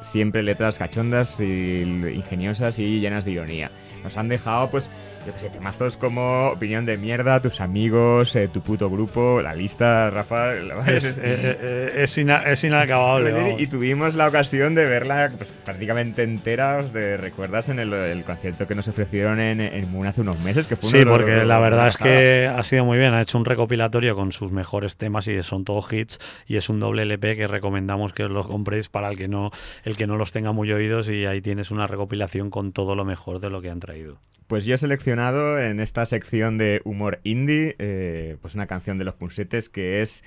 siempre 0.00 0.42
letras 0.44 0.78
cachondas 0.78 1.40
y 1.40 1.82
ingeniosas 2.14 2.78
y 2.78 3.00
llenas 3.00 3.24
de 3.24 3.32
ironía. 3.32 3.70
Nos 4.04 4.16
han 4.16 4.28
dejado, 4.28 4.70
pues, 4.70 4.88
yo 5.26 5.32
que 5.34 5.38
sé, 5.40 5.50
temazos 5.50 5.96
como 5.96 6.48
Opinión 6.48 6.86
de 6.86 6.96
Mierda, 6.96 7.40
Tus 7.42 7.60
Amigos, 7.60 8.34
eh, 8.36 8.48
Tu 8.48 8.60
Puto 8.62 8.88
Grupo, 8.88 9.42
La 9.42 9.54
Lista, 9.54 10.08
Rafa... 10.10 10.54
la- 10.54 10.84
Es, 10.86 11.18
eh, 11.18 11.22
eh, 11.24 11.92
es 11.98 12.16
ina- 12.18 12.44
es 12.44 12.64
inacabable. 12.64 13.32
vamos. 13.32 13.60
y 13.60 13.66
tuvimos 13.66 14.14
la 14.14 14.28
ocasión 14.28 14.74
de 14.74 14.84
verla 14.86 15.30
pues, 15.36 15.52
prácticamente 15.52 16.22
entera, 16.22 16.78
¿os 16.78 16.92
de, 16.92 17.16
recuerdas 17.18 17.68
en 17.68 17.78
el, 17.78 17.92
el 17.92 18.24
concierto 18.24 18.66
que 18.66 18.74
nos 18.74 18.88
ofrecieron 18.88 19.38
en, 19.40 19.60
en 19.60 19.90
Moon 19.92 20.06
hace 20.06 20.20
unos 20.22 20.38
meses? 20.40 20.66
Que 20.66 20.76
fue 20.76 20.88
Sí, 20.90 21.02
los- 21.04 21.16
porque 21.16 21.44
la 21.44 21.58
verdad 21.58 21.88
es 21.88 21.96
que 21.96 22.46
ha 22.46 22.62
sido 22.62 22.84
muy 22.84 22.96
bien. 22.98 23.12
Ha 23.12 23.20
hecho 23.22 23.36
un 23.38 23.44
recopilatorio 23.44 24.14
con 24.14 24.32
sus 24.32 24.50
mejores 24.52 24.96
temas 24.96 25.26
y 25.28 25.42
son 25.42 25.64
todos 25.64 25.92
hits. 25.92 26.18
Y 26.46 26.56
es 26.56 26.68
un 26.68 26.80
doble 26.80 27.02
LP 27.02 27.36
que 27.36 27.46
recomendamos 27.46 28.12
que 28.12 28.24
os 28.24 28.30
los 28.30 28.46
compréis 28.46 28.88
para 28.88 29.10
el 29.10 29.16
que 29.18 29.28
no, 29.28 29.50
el 29.84 29.96
que 29.96 30.06
no 30.06 30.16
los 30.16 30.32
tenga 30.32 30.52
muy 30.52 30.72
oídos. 30.72 31.10
Y 31.10 31.26
ahí 31.26 31.40
tienes 31.42 31.70
una 31.70 31.86
recopilación 31.86 32.50
con 32.50 32.72
todo 32.72 32.94
lo 32.94 33.04
mejor 33.04 33.40
de 33.40 33.50
lo 33.50 33.60
que 33.60 33.70
han 33.70 33.80
traído. 33.80 34.18
Pues 34.48 34.64
yo 34.64 34.74
he 34.74 34.78
seleccionado 34.78 35.60
en 35.60 35.78
esta 35.78 36.06
sección 36.06 36.56
de 36.56 36.80
humor 36.84 37.20
indie, 37.22 37.76
eh, 37.78 38.38
pues 38.40 38.54
una 38.54 38.66
canción 38.66 38.96
de 38.96 39.04
los 39.04 39.14
Punsetes 39.14 39.68
que 39.68 40.00
es 40.00 40.24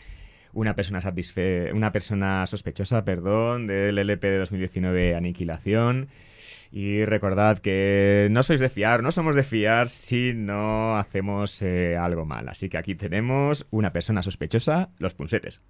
una 0.53 0.76
persona 0.76 1.01
satisfe 1.01 1.72
una 1.74 1.91
persona 1.91 2.45
sospechosa, 2.45 3.03
perdón, 3.03 3.65
del 3.65 3.97
LP 3.97 4.30
de 4.30 4.38
2019 4.38 5.15
Aniquilación. 5.15 6.09
Y 6.72 7.03
recordad 7.03 7.59
que 7.59 8.28
no 8.30 8.43
sois 8.43 8.59
de 8.59 8.69
fiar, 8.69 9.01
no 9.01 9.11
somos 9.11 9.36
de 9.36 9.43
fiar 9.43 9.89
si 9.89 10.34
no 10.36 10.97
hacemos 10.97 11.59
eh, 11.63 11.97
algo 11.97 12.24
mal. 12.24 12.47
Así 12.47 12.69
que 12.69 12.78
aquí 12.78 12.93
tenemos 12.93 13.65
una 13.72 13.91
persona 13.91 14.22
sospechosa, 14.22 14.89
los 14.99 15.15
Punsetes. 15.15 15.61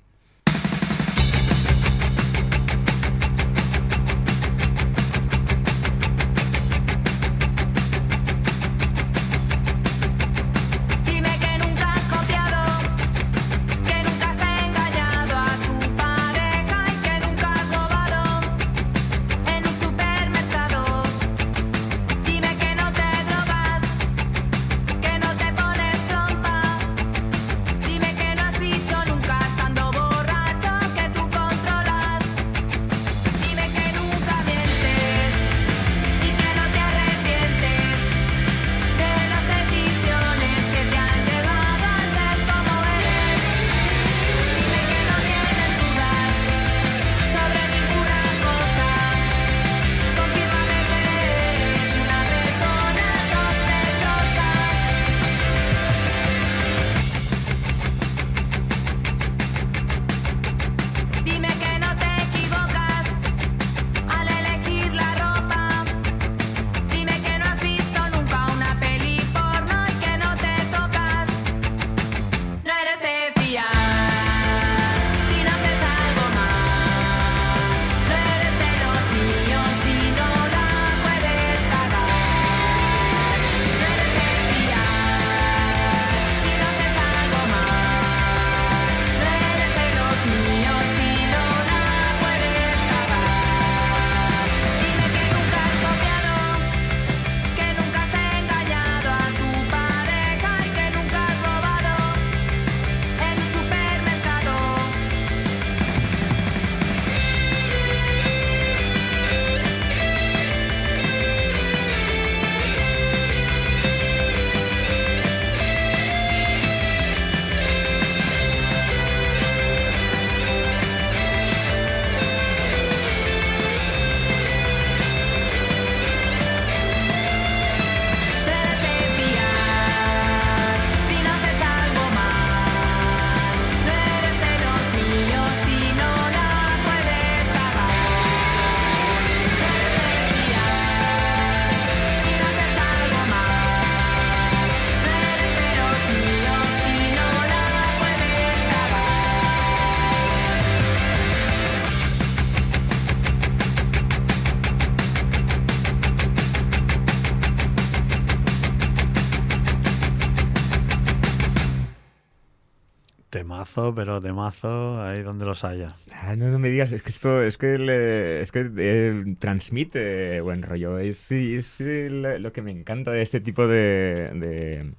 Temazo, 163.82 163.96
pero 163.96 164.22
temazo 164.22 165.02
ahí 165.02 165.24
donde 165.24 165.46
los 165.46 165.64
haya. 165.64 165.96
Ah, 166.14 166.36
no, 166.36 166.58
me 166.60 166.70
digas, 166.70 166.92
es 166.92 167.02
que 167.02 167.10
esto, 167.10 167.42
es 167.44 167.58
que, 167.58 168.42
es 168.42 168.52
que 168.52 168.70
eh, 168.78 169.36
transmite 169.40 170.42
buen 170.42 170.62
rollo. 170.62 171.00
Es, 171.00 171.32
es 171.32 171.80
lo 171.80 172.52
que 172.52 172.62
me 172.62 172.72
encanta 172.72 173.12
de 173.12 173.22
este 173.22 173.40
tipo 173.42 173.68
de, 173.68 174.30
de, 174.36 174.92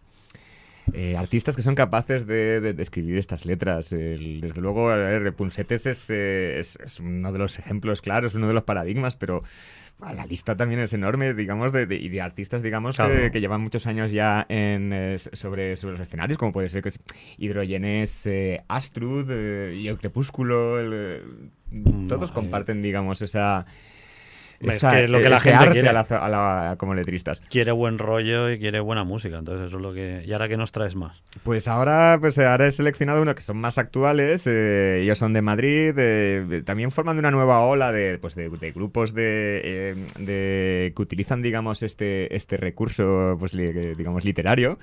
eh, 0.93 1.17
artistas 1.17 1.55
que 1.57 1.63
son 1.63 1.75
capaces 1.75 2.27
de, 2.27 2.61
de- 2.61 2.73
de 2.75 2.83
escribir 2.83 3.19
estas 3.19 3.47
letras. 3.47 3.91
Desde 3.91 4.61
luego, 4.61 4.93
eh, 4.93 6.59
es, 6.59 6.77
es 6.77 7.01
uno 7.01 7.33
de 7.33 7.39
los 7.39 7.59
ejemplos 7.59 8.01
claros, 8.03 8.35
uno 8.35 8.49
de 8.49 8.55
los 8.55 8.65
paradigmas, 8.65 9.17
pero 9.17 9.43
la 10.13 10.27
lista 10.27 10.57
también 10.57 10.81
es 10.81 10.93
enorme, 10.95 11.35
digamos, 11.35 11.73
de, 11.73 11.87
de- 11.87 12.21
artistas, 12.21 12.63
digamos, 12.63 12.97
Claro. 12.97 13.13
que, 13.13 13.31
que 13.31 13.41
llevan 13.41 13.61
muchos 13.61 13.87
años 13.87 14.11
ya 14.11 14.45
en, 14.49 14.93
eh, 14.93 15.19
sobre, 15.19 15.77
sobre 15.77 15.93
los 15.99 16.01
escenarios, 16.03 16.39
como 16.39 16.53
puede 16.53 16.69
ser 16.69 16.83
que 16.83 16.89
es 16.89 16.99
Hidrogenes, 17.39 18.27
eh, 18.27 18.63
Astrud 18.69 19.29
eh, 19.31 19.75
y 19.77 19.87
el 19.89 19.99
Crepúsculo. 19.99 20.81
el, 20.81 20.91
eh, 20.95 21.23
todos 22.09 22.31
Vale. 22.31 22.33
comparten, 22.33 22.83
digamos, 22.83 23.23
esa. 23.23 23.67
Es 24.71 24.85
que 24.85 25.05
es 25.05 25.11
lo 25.11 25.19
que 25.21 25.29
la 25.29 25.37
ese 25.37 25.49
gente 25.51 25.59
arte 25.65 25.73
quiere. 25.73 25.89
a 25.89 25.93
la- 25.93 26.01
a 26.09 26.29
la- 26.29 26.77
como 26.77 26.95
letristas. 26.95 27.41
Quiere 27.51 27.73
buen 27.73 27.99
rollo 27.99 28.51
y 28.51 28.59
quiere 28.59 28.81
buena 28.81 29.05
música, 29.05 29.39
entonces 29.39 29.67
eso 29.69 29.77
es 29.77 29.83
lo 29.83 29.93
que... 29.93 30.23
¿Y 30.25 30.33
ahora 30.33 30.49
qué 30.49 30.57
nos 30.57 30.73
traes 30.73 30.95
más? 30.95 31.23
Pues 31.43 31.67
ahora, 31.69 32.17
pues 32.21 32.39
ahora 32.39 32.67
he 32.67 32.73
seleccionado 32.73 33.23
uno 33.23 33.35
que 33.35 33.43
son 33.43 33.57
más 33.57 33.79
actuales. 33.79 34.47
eh, 34.47 35.01
ellos 35.03 35.19
son 35.19 35.33
de 35.33 35.43
Madrid. 35.43 35.95
eh, 35.99 36.45
de- 36.49 36.63
también 36.63 36.91
forman 36.91 37.19
una 37.19 37.31
nueva 37.31 37.61
ola 37.61 37.93
de, 37.93 38.19
pues 38.19 38.35
de, 38.35 38.49
de 38.51 38.73
grupos 38.73 39.15
de, 39.15 39.61
eh, 39.65 39.95
de- 40.19 40.93
que 40.95 41.03
utilizan, 41.03 41.43
digamos, 41.43 41.83
este, 41.83 42.35
este 42.37 42.57
recurso, 42.57 43.37
pues 43.39 43.55
li- 43.55 43.65
eh, 43.65 43.95
digamos, 43.97 44.25
literario. 44.25 44.79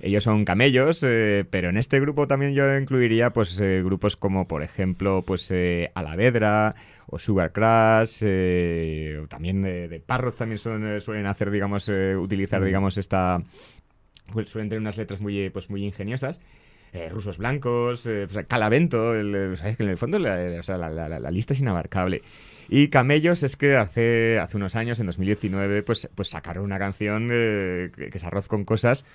Ellos 0.00 0.24
son 0.24 0.44
camellos, 0.44 1.02
eh, 1.02 1.44
pero 1.50 1.70
en 1.70 1.76
este 1.76 1.98
grupo 2.00 2.26
también 2.28 2.54
yo 2.54 2.76
incluiría, 2.76 3.30
pues, 3.30 3.60
eh, 3.60 3.82
grupos 3.84 4.16
como, 4.16 4.46
por 4.46 4.62
ejemplo, 4.62 5.22
pues, 5.26 5.50
eh, 5.50 5.90
Alavedra 5.94 6.74
o 7.06 7.18
Sugar 7.18 7.52
Crash, 7.52 8.20
eh, 8.22 9.20
o 9.22 9.26
también 9.26 9.62
de, 9.62 9.88
de 9.88 10.00
Parrots 10.00 10.36
también 10.38 10.58
son, 10.58 10.86
eh, 10.86 11.00
suelen 11.00 11.26
hacer, 11.26 11.50
digamos, 11.50 11.88
eh, 11.88 12.14
utilizar, 12.16 12.60
Mm. 12.60 12.64
digamos, 12.66 12.98
esta 12.98 13.42
pues 14.32 14.48
suelen 14.50 14.68
tener 14.68 14.80
unas 14.82 14.98
letras 14.98 15.20
muy, 15.20 15.48
pues, 15.50 15.70
muy 15.70 15.84
ingeniosas. 15.84 16.38
Eh, 16.92 17.08
rusos 17.10 17.38
blancos, 17.38 18.04
eh, 18.06 18.26
pues, 18.30 18.46
Calavento, 18.46 19.14
el, 19.14 19.56
sabes 19.56 19.76
que 19.78 19.82
en 19.84 19.88
el 19.88 19.96
fondo 19.98 20.18
la, 20.18 20.36
la- 20.36 20.60
o 20.60 20.62
sea, 20.62 20.76
la- 20.78 20.90
la- 20.90 21.08
la- 21.08 21.18
la 21.18 21.30
lista 21.30 21.54
es 21.54 21.60
inabarcable. 21.60 22.22
Y 22.68 22.88
Camellos 22.88 23.42
es 23.42 23.56
que 23.56 23.76
hace, 23.76 24.38
hace 24.38 24.58
unos 24.58 24.76
años, 24.76 25.00
en 25.00 25.06
2019, 25.06 25.82
pues, 25.82 26.10
pues 26.14 26.28
sacaron 26.28 26.64
una 26.64 26.78
canción 26.78 27.30
eh, 27.32 27.90
que, 27.96 28.10
que 28.10 28.18
es 28.18 28.24
Arroz 28.24 28.48
con 28.48 28.64
Cosas, 28.66 29.06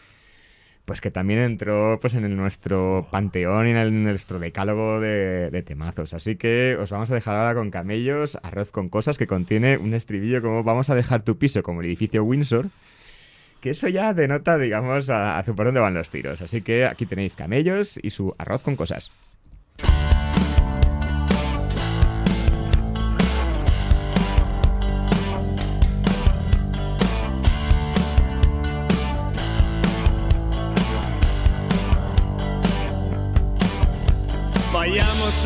pues 0.86 1.00
que 1.00 1.12
también 1.12 1.40
entró 1.40 1.98
pues 2.02 2.14
en 2.14 2.26
el 2.26 2.36
nuestro 2.36 3.08
panteón 3.10 3.68
y 3.68 3.72
en 3.72 3.78
el- 3.78 4.04
nuestro 4.04 4.38
decálogo 4.40 5.00
de, 5.00 5.64
temazos. 5.66 6.14
Así 6.14 6.36
que 6.36 6.78
os 6.80 6.92
vamos 6.92 7.10
a 7.10 7.16
dejar 7.16 7.36
ahora 7.36 7.56
con 7.56 7.72
Camellos, 7.72 8.38
Arroz 8.44 8.70
con 8.72 8.90
Cosas, 8.90 9.18
que 9.18 9.26
contiene 9.28 9.78
un 9.78 9.94
estribillo 9.94 10.42
como 10.42 10.64
vamos 10.64 10.90
a 10.90 10.96
dejar 10.96 11.24
tu 11.24 11.38
piso 11.38 11.64
como 11.64 11.80
el 11.82 11.88
edificio 11.88 12.24
Windsor, 12.24 12.68
que 13.62 13.70
eso 13.70 13.88
ya 13.88 14.14
denota, 14.14 14.58
digamos, 14.58 15.10
a- 15.10 15.38
hacia 15.40 15.54
por 15.54 15.66
dónde 15.68 15.80
van 15.80 15.94
los 15.94 16.10
tiros. 16.10 16.42
Así 16.42 16.62
que 16.62 16.86
aquí 16.86 17.06
tenéis 17.06 17.36
camellos 17.38 17.98
y 18.04 18.10
su 18.10 18.36
arroz 18.38 18.62
con 18.62 18.76
cosas. 18.76 19.10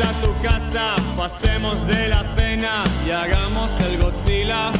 A 0.00 0.12
tu 0.20 0.32
casa, 0.40 0.94
pasemos 1.16 1.84
de 1.88 2.08
la 2.08 2.22
cena 2.36 2.84
y 3.04 3.10
hagamos 3.10 3.72
el 3.80 4.00
Godzilla. 4.00 4.70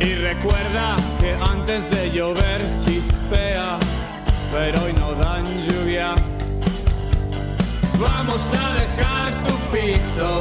Y 0.00 0.14
recuerda 0.16 0.96
que 1.20 1.34
antes 1.34 1.88
de 1.88 2.10
llover 2.10 2.60
chispea, 2.84 3.78
pero 4.50 4.82
hoy 4.82 4.92
no 4.94 5.14
dan 5.14 5.44
lluvia. 5.62 6.16
Vamos 8.00 8.42
a 8.54 8.74
dejar 8.74 9.42
tu 9.44 9.54
piso 9.70 10.40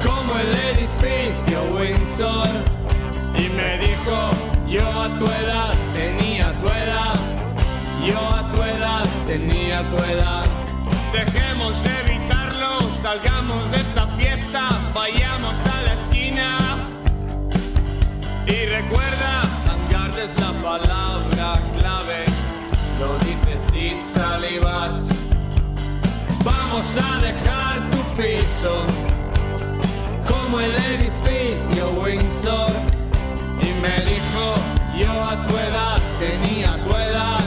como 0.00 0.38
el 0.38 0.76
edificio 0.76 1.58
Windsor. 1.74 2.50
Y 3.34 3.48
me 3.56 3.78
dijo, 3.78 4.30
Yo 4.68 5.02
a 5.02 5.08
tu 5.18 5.26
edad 5.26 5.74
tenía 5.92 6.52
tu 6.60 6.68
edad. 6.68 7.14
Yo 8.06 8.16
a 8.16 8.48
tu 8.52 8.62
edad 8.62 9.04
tenía 9.26 9.82
tu 9.90 9.96
edad. 9.96 10.67
Dejemos 11.12 11.82
de 11.82 12.00
evitarlo, 12.06 12.80
salgamos 13.00 13.70
de 13.70 13.80
esta 13.80 14.06
fiesta, 14.18 14.68
vayamos 14.94 15.56
a 15.66 15.82
la 15.82 15.92
esquina. 15.94 16.58
Y 18.46 18.66
recuerda, 18.66 19.42
hangar 19.68 20.18
es 20.18 20.38
la 20.40 20.52
palabra 20.62 21.60
clave. 21.78 22.24
Lo 22.98 23.18
dices 23.18 23.74
y 23.74 24.02
salivas. 24.02 25.08
Vamos 26.44 26.86
a 26.96 27.18
dejar 27.20 27.90
tu 27.90 27.98
piso 28.20 28.84
como 30.26 30.60
el 30.60 30.74
edificio 30.74 31.90
Windsor. 32.02 32.72
Y 33.60 33.70
me 33.82 33.96
dijo, 34.04 34.54
yo 34.96 35.12
a 35.24 35.44
tu 35.46 35.56
edad 35.56 36.00
tenía 36.18 36.82
tu 36.84 36.96
edad. 36.96 37.40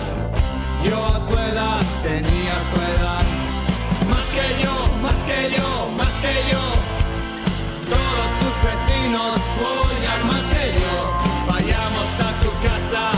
Yo 0.84 1.06
a 1.06 1.26
tu 1.28 1.34
edad 1.38 1.82
tenía 2.04 2.54
tu 2.74 2.82
edad. 2.82 3.11
Más 4.32 4.40
que 4.40 4.64
yo, 4.64 4.72
más 5.02 5.24
que 5.24 5.52
yo, 5.58 5.90
más 5.98 6.14
que 6.22 6.34
yo. 6.50 6.64
Todos 7.90 8.30
tus 8.40 8.56
vecinos 8.64 9.38
follan 9.60 10.22
más 10.26 10.46
que 10.54 10.72
yo. 10.80 10.94
Vayamos 11.52 12.10
a 12.18 12.32
tu 12.42 12.50
casa, 12.66 13.12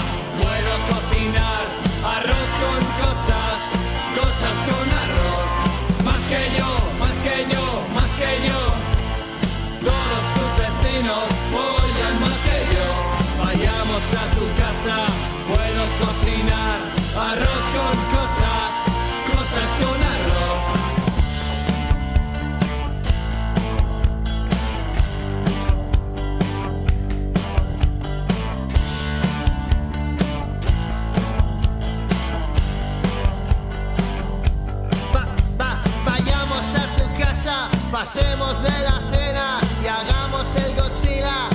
pasemos 37.94 38.60
de 38.64 38.72
la 38.72 39.00
cena 39.14 39.60
y 39.84 39.88
hagamos 39.88 40.56
el 40.56 40.74
Godzilla. 40.74 41.48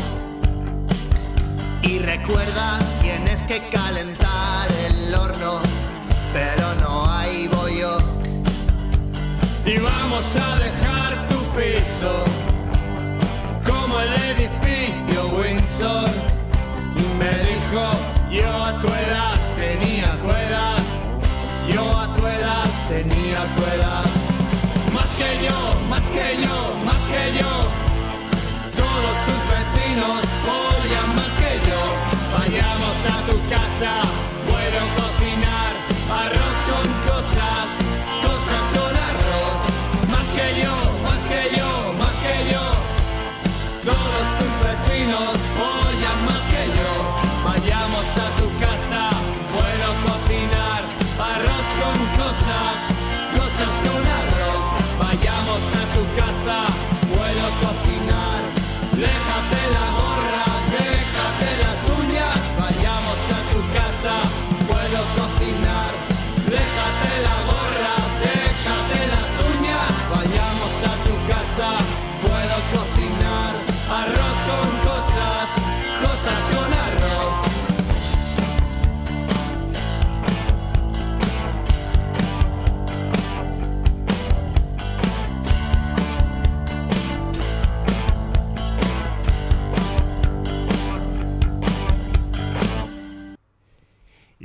Y 1.82 1.98
recuerda, 1.98 2.78
tienes 3.00 3.42
que 3.42 3.68
calentar 3.70 4.72
el 4.72 5.12
horno, 5.16 5.60
pero 6.32 6.76
no 6.76 7.10
hay 7.10 7.48
bollo. 7.48 7.98
Y 9.66 9.78
vamos 9.78 10.36
a 10.36 10.56
dejar 10.60 11.28
tu 11.28 11.40
piso 11.58 12.24
como 13.66 13.98
el 14.00 14.12
edificio 14.30 15.28
Windsor. 15.36 16.27
Tu 33.78 34.27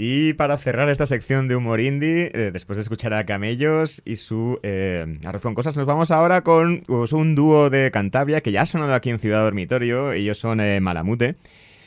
Y 0.06 0.34
para 0.34 0.58
cerrar 0.58 0.90
esta 0.90 1.06
sección 1.06 1.48
de 1.48 1.56
humor 1.56 1.80
indie, 1.80 2.30
eh, 2.34 2.52
después 2.52 2.76
de 2.76 2.82
escuchar 2.82 3.14
a 3.14 3.26
Camellos 3.26 4.02
y 4.04 4.18
su 4.18 4.60
eh, 4.62 5.18
Arroz 5.24 5.44
con 5.44 5.56
Cosas, 5.56 5.78
nos 5.78 5.86
vamos 5.86 6.12
ahora 6.12 6.42
con 6.42 6.84
pues, 6.86 7.14
un 7.14 7.36
dúo 7.36 7.70
de 7.70 7.90
Cantabria 7.90 8.42
que 8.42 8.52
ya 8.52 8.64
ha 8.64 8.66
sonado 8.66 8.94
aquí 8.96 9.12
en 9.12 9.20
Ciudad 9.20 9.46
Dormitorio. 9.46 10.12
Ellos 10.12 10.38
son 10.38 10.60
eh, 10.60 10.82
Malamute. 10.82 11.38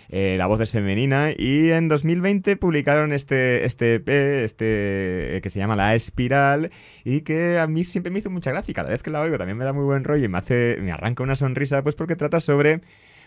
Eh, 0.08 0.36
la 0.38 0.46
voz 0.46 0.62
es 0.62 0.72
femenina 0.72 1.32
y 1.36 1.72
en 1.72 1.88
2020 1.88 2.56
publicaron 2.56 3.12
este, 3.12 3.66
este 3.66 3.96
EP 3.96 4.08
este, 4.08 5.40
que 5.42 5.50
se 5.50 5.58
llama 5.58 5.76
La 5.76 5.94
Espiral 5.94 6.70
y 7.04 7.20
que 7.20 7.58
a 7.58 7.66
mí 7.66 7.84
siempre 7.84 8.10
me 8.10 8.20
hizo 8.20 8.30
mucha 8.30 8.50
gracia. 8.50 8.72
Cada 8.72 8.88
vez 8.88 9.02
que 9.02 9.10
la 9.10 9.20
oigo 9.20 9.36
también 9.36 9.58
me 9.58 9.66
da 9.66 9.74
muy 9.74 9.84
buen 9.84 10.04
rollo 10.04 10.24
y 10.24 10.28
me, 10.28 10.38
hace, 10.38 10.78
me 10.80 10.90
arranca 10.90 11.22
una 11.22 11.36
sonrisa 11.36 11.82
pues 11.82 11.94
porque 11.94 12.16
trata 12.16 12.40
sobre 12.40 12.80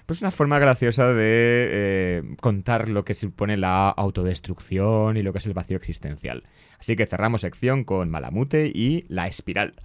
pues 0.09 0.21
una 0.21 0.31
forma 0.31 0.57
graciosa 0.57 1.13
de 1.13 1.67
eh, 1.71 2.23
contar 2.41 2.89
lo 2.89 3.05
que 3.05 3.13
supone 3.13 3.57
la 3.57 3.89
autodestrucción 3.89 5.17
y 5.17 5.21
lo 5.21 5.31
que 5.31 5.37
es 5.37 5.45
el 5.45 5.53
vacío 5.53 5.77
existencial. 5.77 6.45
Así 6.79 6.95
que 6.95 7.05
cerramos 7.05 7.41
sección 7.41 7.83
con 7.83 8.09
Malamute 8.09 8.71
y 8.73 9.05
La 9.07 9.27
Espiral. 9.27 9.75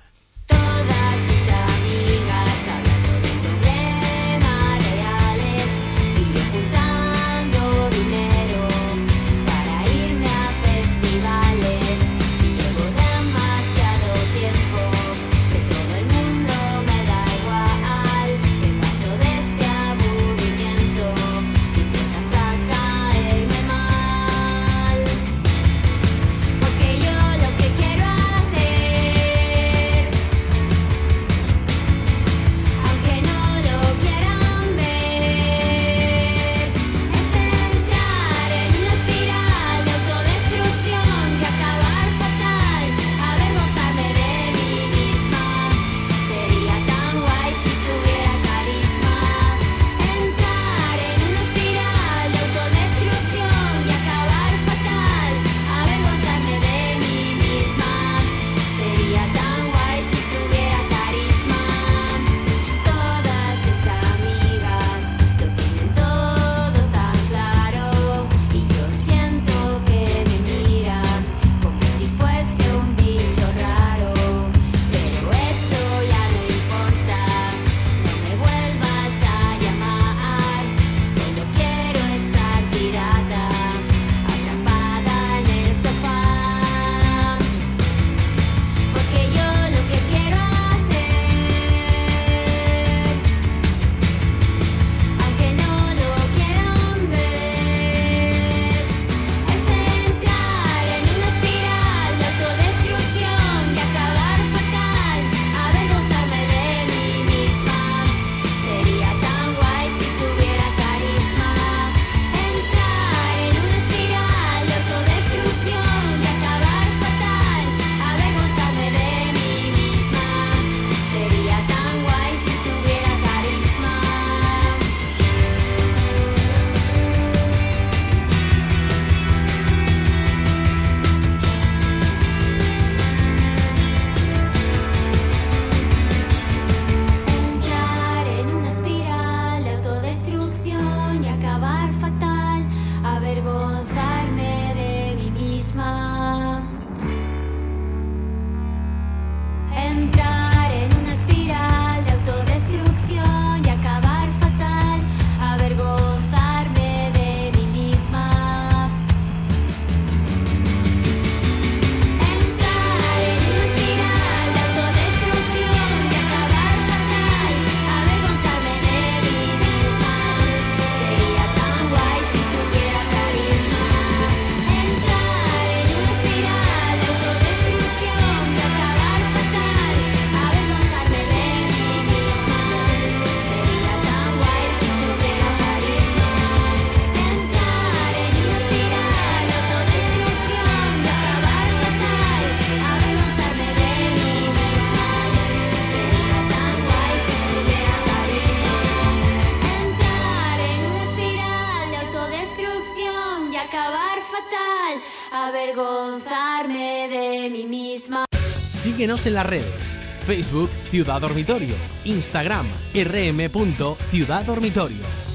Síguenos 208.85 209.25
en 209.25 209.33
las 209.33 209.47
redes. 209.47 209.99
Facebook 210.27 210.69
Ciudad 210.91 211.19
Dormitorio. 211.19 211.75
Instagram 212.05 212.67
rm.ciudaddormitorio. 212.93 215.34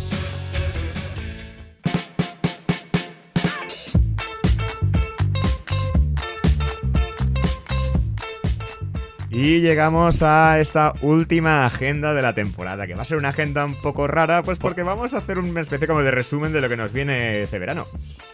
Y 9.42 9.62
llegamos 9.62 10.22
a 10.22 10.60
esta 10.60 10.92
última 11.02 11.66
agenda 11.66 12.14
de 12.14 12.22
la 12.22 12.34
temporada, 12.34 12.86
que 12.88 12.94
va 12.94 13.04
a 13.04 13.06
ser 13.06 13.16
una 13.16 13.30
agenda 13.30 13.64
un 13.64 13.74
poco 13.74 14.06
rara, 14.06 14.44
pues 14.44 14.60
porque 14.60 14.84
vamos 14.84 15.14
a 15.14 15.20
hacer 15.20 15.40
una 15.40 15.62
especie 15.62 15.88
como 15.88 16.04
de 16.04 16.12
resumen 16.12 16.52
de 16.52 16.60
lo 16.60 16.68
que 16.68 16.76
nos 16.76 16.92
viene 16.92 17.44
este 17.44 17.58
verano. 17.58 17.86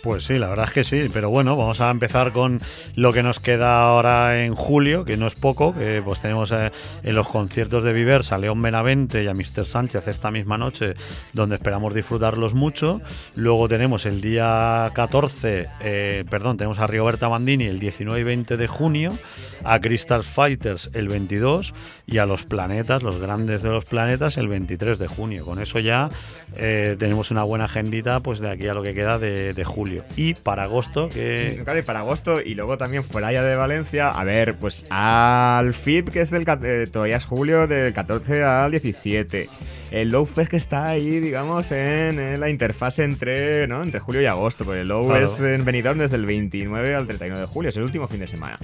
Pues 0.01 0.23
sí, 0.23 0.39
la 0.39 0.47
verdad 0.47 0.65
es 0.65 0.71
que 0.71 0.83
sí, 0.83 1.11
pero 1.13 1.29
bueno, 1.29 1.55
vamos 1.55 1.79
a 1.79 1.91
empezar 1.91 2.31
con 2.31 2.59
lo 2.95 3.13
que 3.13 3.21
nos 3.21 3.39
queda 3.39 3.83
ahora 3.83 4.43
en 4.43 4.55
julio, 4.55 5.05
que 5.05 5.15
no 5.15 5.27
es 5.27 5.35
poco, 5.35 5.75
pues 6.03 6.21
tenemos 6.21 6.51
eh, 6.51 6.71
en 7.03 7.15
los 7.15 7.27
conciertos 7.27 7.83
de 7.83 7.93
Vivers 7.93 8.31
a 8.31 8.39
León 8.39 8.59
Benavente 8.63 9.23
y 9.23 9.27
a 9.27 9.35
Mr. 9.35 9.67
Sánchez 9.67 10.07
esta 10.07 10.31
misma 10.31 10.57
noche, 10.57 10.95
donde 11.33 11.57
esperamos 11.57 11.93
disfrutarlos 11.93 12.55
mucho. 12.55 12.99
Luego 13.35 13.67
tenemos 13.67 14.07
el 14.07 14.21
día 14.21 14.89
14, 14.95 15.67
eh, 15.81 16.25
perdón, 16.31 16.57
tenemos 16.57 16.79
a 16.79 16.87
Rigoberta 16.87 17.27
Bandini 17.27 17.65
el 17.65 17.77
19 17.77 18.19
y 18.19 18.23
20 18.23 18.57
de 18.57 18.67
junio, 18.67 19.15
a 19.63 19.79
Crystal 19.79 20.23
Fighters 20.23 20.89
el 20.95 21.07
22 21.07 21.73
y 22.07 22.17
a 22.17 22.25
los 22.25 22.43
planetas, 22.43 23.03
los 23.03 23.19
grandes 23.19 23.61
de 23.61 23.69
los 23.69 23.85
planetas, 23.85 24.37
el 24.37 24.47
23 24.47 24.97
de 24.97 25.07
junio. 25.07 25.45
Con 25.45 25.61
eso 25.61 25.79
ya 25.79 26.09
eh, 26.55 26.95
tenemos 26.97 27.31
una 27.31 27.43
buena 27.43 27.65
agendita 27.65 28.19
pues 28.21 28.39
de 28.39 28.49
aquí 28.49 28.67
a 28.67 28.73
lo 28.73 28.81
que 28.83 28.93
queda 28.93 29.19
de, 29.19 29.53
de 29.53 29.63
julio. 29.63 30.03
Y 30.15 30.33
para 30.33 30.63
agosto, 30.63 31.09
que 31.09 31.61
Claro, 31.63 31.79
y 31.79 31.83
para 31.83 31.99
agosto 31.99 32.41
y 32.41 32.55
luego 32.55 32.77
también 32.77 33.03
fuera 33.03 33.31
ya 33.31 33.43
de 33.43 33.55
Valencia, 33.55 34.09
a 34.09 34.23
ver, 34.23 34.55
pues 34.55 34.85
al 34.89 35.73
FIP 35.73 36.09
que 36.09 36.21
es 36.21 36.31
del 36.31 36.45
eh, 36.63 36.87
todavía 36.91 37.17
es 37.17 37.25
julio 37.25 37.67
del 37.67 37.93
14 37.93 38.43
al 38.43 38.71
17. 38.71 39.49
El 39.91 40.09
Low 40.09 40.25
Fest 40.25 40.51
que 40.51 40.57
está 40.57 40.87
ahí, 40.87 41.19
digamos, 41.19 41.71
en, 41.71 42.19
en 42.19 42.39
la 42.39 42.49
interfase 42.49 43.03
entre, 43.03 43.67
¿no? 43.67 43.81
entre 43.83 43.99
julio 43.99 44.21
y 44.21 44.25
agosto, 44.25 44.65
porque 44.65 44.81
el 44.81 44.87
Low 44.89 45.07
Claro. 45.07 45.25
es 45.25 45.39
en 45.39 45.63
Benidorm 45.65 45.99
desde 45.99 46.15
el 46.17 46.25
29 46.25 46.95
al 46.95 47.07
31 47.07 47.39
de 47.39 47.45
julio, 47.45 47.69
es 47.69 47.77
el 47.77 47.83
último 47.83 48.07
fin 48.07 48.19
de 48.19 48.27
semana. 48.27 48.59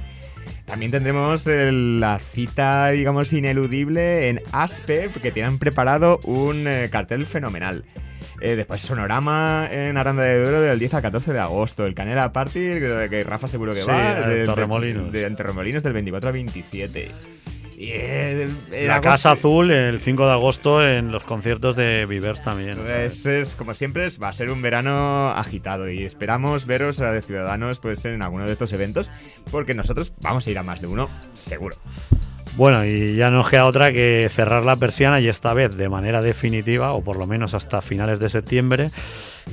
También 0.66 0.92
tendremos 0.92 1.46
la 1.48 2.20
cita, 2.20 2.90
digamos, 2.92 3.34
ineludible 3.34 4.30
en 4.30 4.42
Aspe, 4.52 5.10
que 5.22 5.32
tienen 5.32 5.60
preparado 5.60 6.20
un 6.26 6.66
eh, 6.68 6.88
cartel 6.92 7.26
fenomenal. 7.26 7.84
Eh, 8.40 8.56
después 8.56 8.82
Sonorama 8.82 9.68
en 9.72 9.98
Aranda 9.98 10.24
de 10.24 10.42
Duero 10.42 10.62
del 10.62 10.80
10 10.80 10.94
al 10.96 11.02
14 11.04 11.34
de 11.34 11.40
agosto. 11.40 11.86
El 11.86 11.94
Canela 11.94 12.32
Party, 12.34 12.54
que, 12.60 13.24
Rafa 13.28 13.48
seguro 13.48 13.74
que 13.74 13.82
Sí, 13.82 13.88
va. 13.88 14.22
del- 14.22 14.46
Torremolinos. 14.48 15.12
De, 15.12 15.26
en 15.26 15.36
Torremolinos 15.36 15.84
del 15.84 15.94
24 15.94 16.30
al 16.30 16.34
27. 16.34 17.12
Eh, 17.90 18.48
la 18.86 18.96
agosto- 18.96 19.10
Casa 19.10 19.32
Azul 19.32 19.72
el 19.72 20.00
5 20.00 20.26
de 20.26 20.32
agosto 20.32 20.88
en 20.88 21.12
los 21.12 21.24
conciertos 21.24 21.76
de 21.76 22.06
Vivers 22.06 22.42
también. 22.44 22.78
Pues 22.78 23.26
es, 23.26 23.56
como 23.56 23.74
siempre, 23.74 24.08
va 24.22 24.30
a 24.30 24.34
ser 24.34 24.50
un 24.52 24.62
verano 24.62 25.30
agitado 25.32 25.90
y 25.90 26.04
esperamos 26.04 26.66
veros 26.66 27.00
a 27.02 27.12
de 27.12 27.22
Ciudadanos 27.22 27.80
pues, 27.80 28.06
en 28.06 28.22
alguno 28.22 28.46
de 28.46 28.54
estos 28.54 28.72
eventos, 28.74 29.10
porque 29.50 29.74
nosotros 29.74 30.14
vamos 30.22 30.46
a 30.48 30.52
ir 30.52 30.60
a 30.60 30.64
más 30.64 30.82
de 30.82 30.88
uno, 30.88 31.10
seguro. 31.34 31.76
Bueno, 32.58 32.84
y 32.86 33.16
ya 33.16 33.30
nos 33.30 33.50
queda 33.50 33.66
otra 33.66 33.94
que 33.94 34.28
cerrar 34.30 34.66
la 34.66 34.76
persiana 34.76 35.22
y 35.22 35.30
esta 35.30 35.54
vez 35.54 35.76
de 35.78 35.88
manera 35.88 36.22
definitiva, 36.22 36.92
o 36.92 37.02
por 37.02 37.16
lo 37.16 37.26
menos 37.26 37.54
hasta 37.54 37.82
finales 37.82 38.20
de 38.20 38.28
septiembre. 38.28 38.92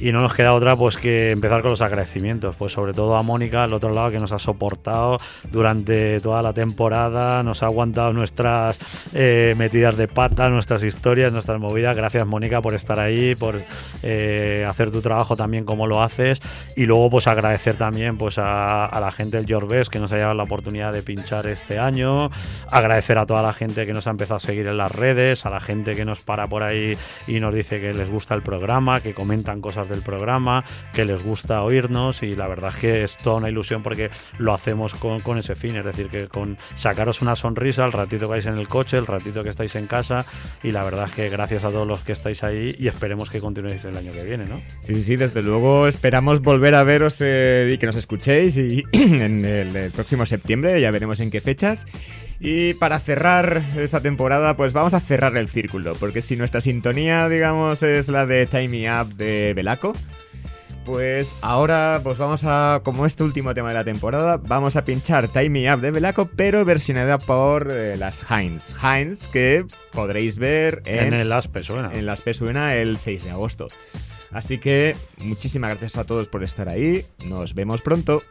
Y 0.00 0.12
no 0.12 0.20
nos 0.20 0.34
queda 0.34 0.54
otra 0.54 0.76
pues 0.76 0.96
que 0.96 1.32
empezar 1.32 1.62
con 1.62 1.72
los 1.72 1.80
agradecimientos, 1.80 2.54
pues 2.56 2.72
sobre 2.72 2.92
todo 2.92 3.16
a 3.16 3.22
Mónica 3.22 3.64
al 3.64 3.74
otro 3.74 3.90
lado 3.90 4.10
que 4.10 4.20
nos 4.20 4.32
ha 4.32 4.38
soportado 4.38 5.18
durante 5.50 6.20
toda 6.20 6.40
la 6.42 6.52
temporada, 6.52 7.42
nos 7.42 7.62
ha 7.62 7.66
aguantado 7.66 8.12
nuestras 8.12 8.78
eh, 9.14 9.54
metidas 9.56 9.96
de 9.96 10.06
pata, 10.06 10.48
nuestras 10.50 10.82
historias, 10.82 11.32
nuestras 11.32 11.58
movidas. 11.58 11.96
Gracias 11.96 12.26
Mónica 12.26 12.62
por 12.62 12.74
estar 12.74 13.00
ahí, 13.00 13.34
por 13.34 13.62
eh, 14.02 14.64
hacer 14.68 14.90
tu 14.90 15.00
trabajo 15.00 15.36
también 15.36 15.64
como 15.64 15.86
lo 15.86 16.02
haces. 16.02 16.40
Y 16.76 16.86
luego 16.86 17.10
pues 17.10 17.26
agradecer 17.26 17.76
también 17.76 18.16
pues 18.16 18.38
a, 18.38 18.86
a 18.86 19.00
la 19.00 19.10
gente 19.10 19.36
del 19.38 19.46
Yorbes 19.46 19.88
que 19.88 19.98
nos 19.98 20.12
ha 20.12 20.16
dado 20.16 20.34
la 20.34 20.44
oportunidad 20.44 20.92
de 20.92 21.02
pinchar 21.02 21.46
este 21.48 21.78
año. 21.78 22.30
Agradecer 22.70 23.18
a 23.18 23.26
toda 23.26 23.42
la 23.42 23.52
gente 23.52 23.86
que 23.86 23.92
nos 23.92 24.06
ha 24.06 24.10
empezado 24.10 24.36
a 24.36 24.40
seguir 24.40 24.66
en 24.66 24.76
las 24.76 24.92
redes, 24.92 25.44
a 25.44 25.50
la 25.50 25.60
gente 25.60 25.94
que 25.94 26.04
nos 26.04 26.20
para 26.20 26.46
por 26.46 26.62
ahí 26.62 26.96
y 27.26 27.40
nos 27.40 27.54
dice 27.54 27.80
que 27.80 27.92
les 27.92 28.08
gusta 28.10 28.34
el 28.34 28.42
programa, 28.42 29.00
que 29.00 29.14
comentan 29.14 29.60
cosas 29.60 29.87
del 29.88 30.02
programa, 30.02 30.64
que 30.92 31.04
les 31.04 31.22
gusta 31.22 31.62
oírnos 31.62 32.22
y 32.22 32.34
la 32.34 32.48
verdad 32.48 32.70
es 32.74 32.76
que 32.76 33.04
es 33.04 33.16
toda 33.16 33.36
una 33.36 33.48
ilusión 33.48 33.82
porque 33.82 34.10
lo 34.38 34.52
hacemos 34.54 34.94
con, 34.94 35.38
ese 35.38 35.54
fin, 35.54 35.76
es 35.76 35.84
decir, 35.84 36.08
que 36.08 36.28
con 36.28 36.58
sacaros 36.76 37.22
una 37.22 37.36
sonrisa 37.36 37.84
el 37.84 37.92
ratito 37.92 38.26
que 38.26 38.32
vais 38.32 38.46
en 38.46 38.58
el 38.58 38.68
coche, 38.68 38.98
el 38.98 39.06
ratito 39.06 39.42
que 39.42 39.50
estáis 39.50 39.74
en 39.76 39.86
casa 39.86 40.24
y 40.62 40.72
la 40.72 40.84
verdad 40.84 41.06
es 41.08 41.14
que 41.14 41.28
gracias 41.28 41.64
a 41.64 41.68
todos 41.68 41.86
los 41.86 42.00
que 42.00 42.12
estáis 42.12 42.42
ahí 42.42 42.74
y 42.78 42.88
esperemos 42.88 43.30
que 43.30 43.40
continuéis 43.40 43.84
el 43.84 43.96
año 43.96 44.12
que 44.12 44.24
viene, 44.24 44.44
¿no? 44.44 44.60
Sí, 44.82 44.94
sí, 44.94 45.02
sí, 45.02 45.16
desde 45.16 45.42
luego 45.42 45.86
esperamos 45.86 46.40
volver 46.40 46.74
a 46.74 46.82
veros 46.82 47.18
eh, 47.20 47.70
y 47.72 47.78
que 47.78 47.86
nos 47.86 47.96
escuchéis 47.96 48.56
y 48.56 48.84
en 48.92 49.44
el 49.44 49.90
próximo 49.92 50.26
septiembre, 50.26 50.80
ya 50.80 50.90
veremos 50.90 51.20
en 51.20 51.30
qué 51.30 51.40
fechas. 51.40 51.86
Y 52.40 52.74
para 52.74 53.00
cerrar 53.00 53.64
esta 53.76 54.00
temporada, 54.00 54.56
pues 54.56 54.72
vamos 54.72 54.94
a 54.94 55.00
cerrar 55.00 55.36
el 55.36 55.48
círculo, 55.48 55.94
porque 55.94 56.22
si 56.22 56.36
nuestra 56.36 56.60
sintonía, 56.60 57.28
digamos, 57.28 57.82
es 57.82 58.08
la 58.08 58.26
de 58.26 58.46
Time 58.46 58.68
Me 58.68 59.00
Up 59.00 59.14
de 59.16 59.54
Belaco, 59.54 59.92
pues 60.84 61.36
ahora, 61.42 62.00
pues 62.02 62.16
vamos 62.16 62.42
a, 62.44 62.80
como 62.84 63.04
este 63.06 63.24
último 63.24 63.52
tema 63.54 63.68
de 63.68 63.74
la 63.74 63.84
temporada, 63.84 64.36
vamos 64.38 64.76
a 64.76 64.84
pinchar 64.84 65.28
Time 65.28 65.50
Me 65.50 65.74
Up 65.74 65.80
de 65.80 65.90
Belaco, 65.90 66.30
pero 66.34 66.64
versionada 66.64 67.18
por 67.18 67.72
eh, 67.72 67.96
las 67.96 68.24
Heinz. 68.30 68.72
Heinz 68.82 69.26
que 69.26 69.66
podréis 69.92 70.38
ver 70.38 70.80
En, 70.84 71.08
en, 71.08 71.14
el 71.14 71.32
ASPE 71.32 71.62
suena. 71.64 71.92
en 71.92 72.06
Las 72.06 72.22
Pesuena 72.22 72.74
el 72.76 72.96
6 72.98 73.24
de 73.24 73.30
agosto. 73.32 73.66
Así 74.30 74.58
que 74.58 74.94
muchísimas 75.24 75.70
gracias 75.70 75.96
a 75.96 76.04
todos 76.04 76.28
por 76.28 76.44
estar 76.44 76.68
ahí. 76.68 77.04
Nos 77.26 77.54
vemos 77.54 77.82
pronto. 77.82 78.22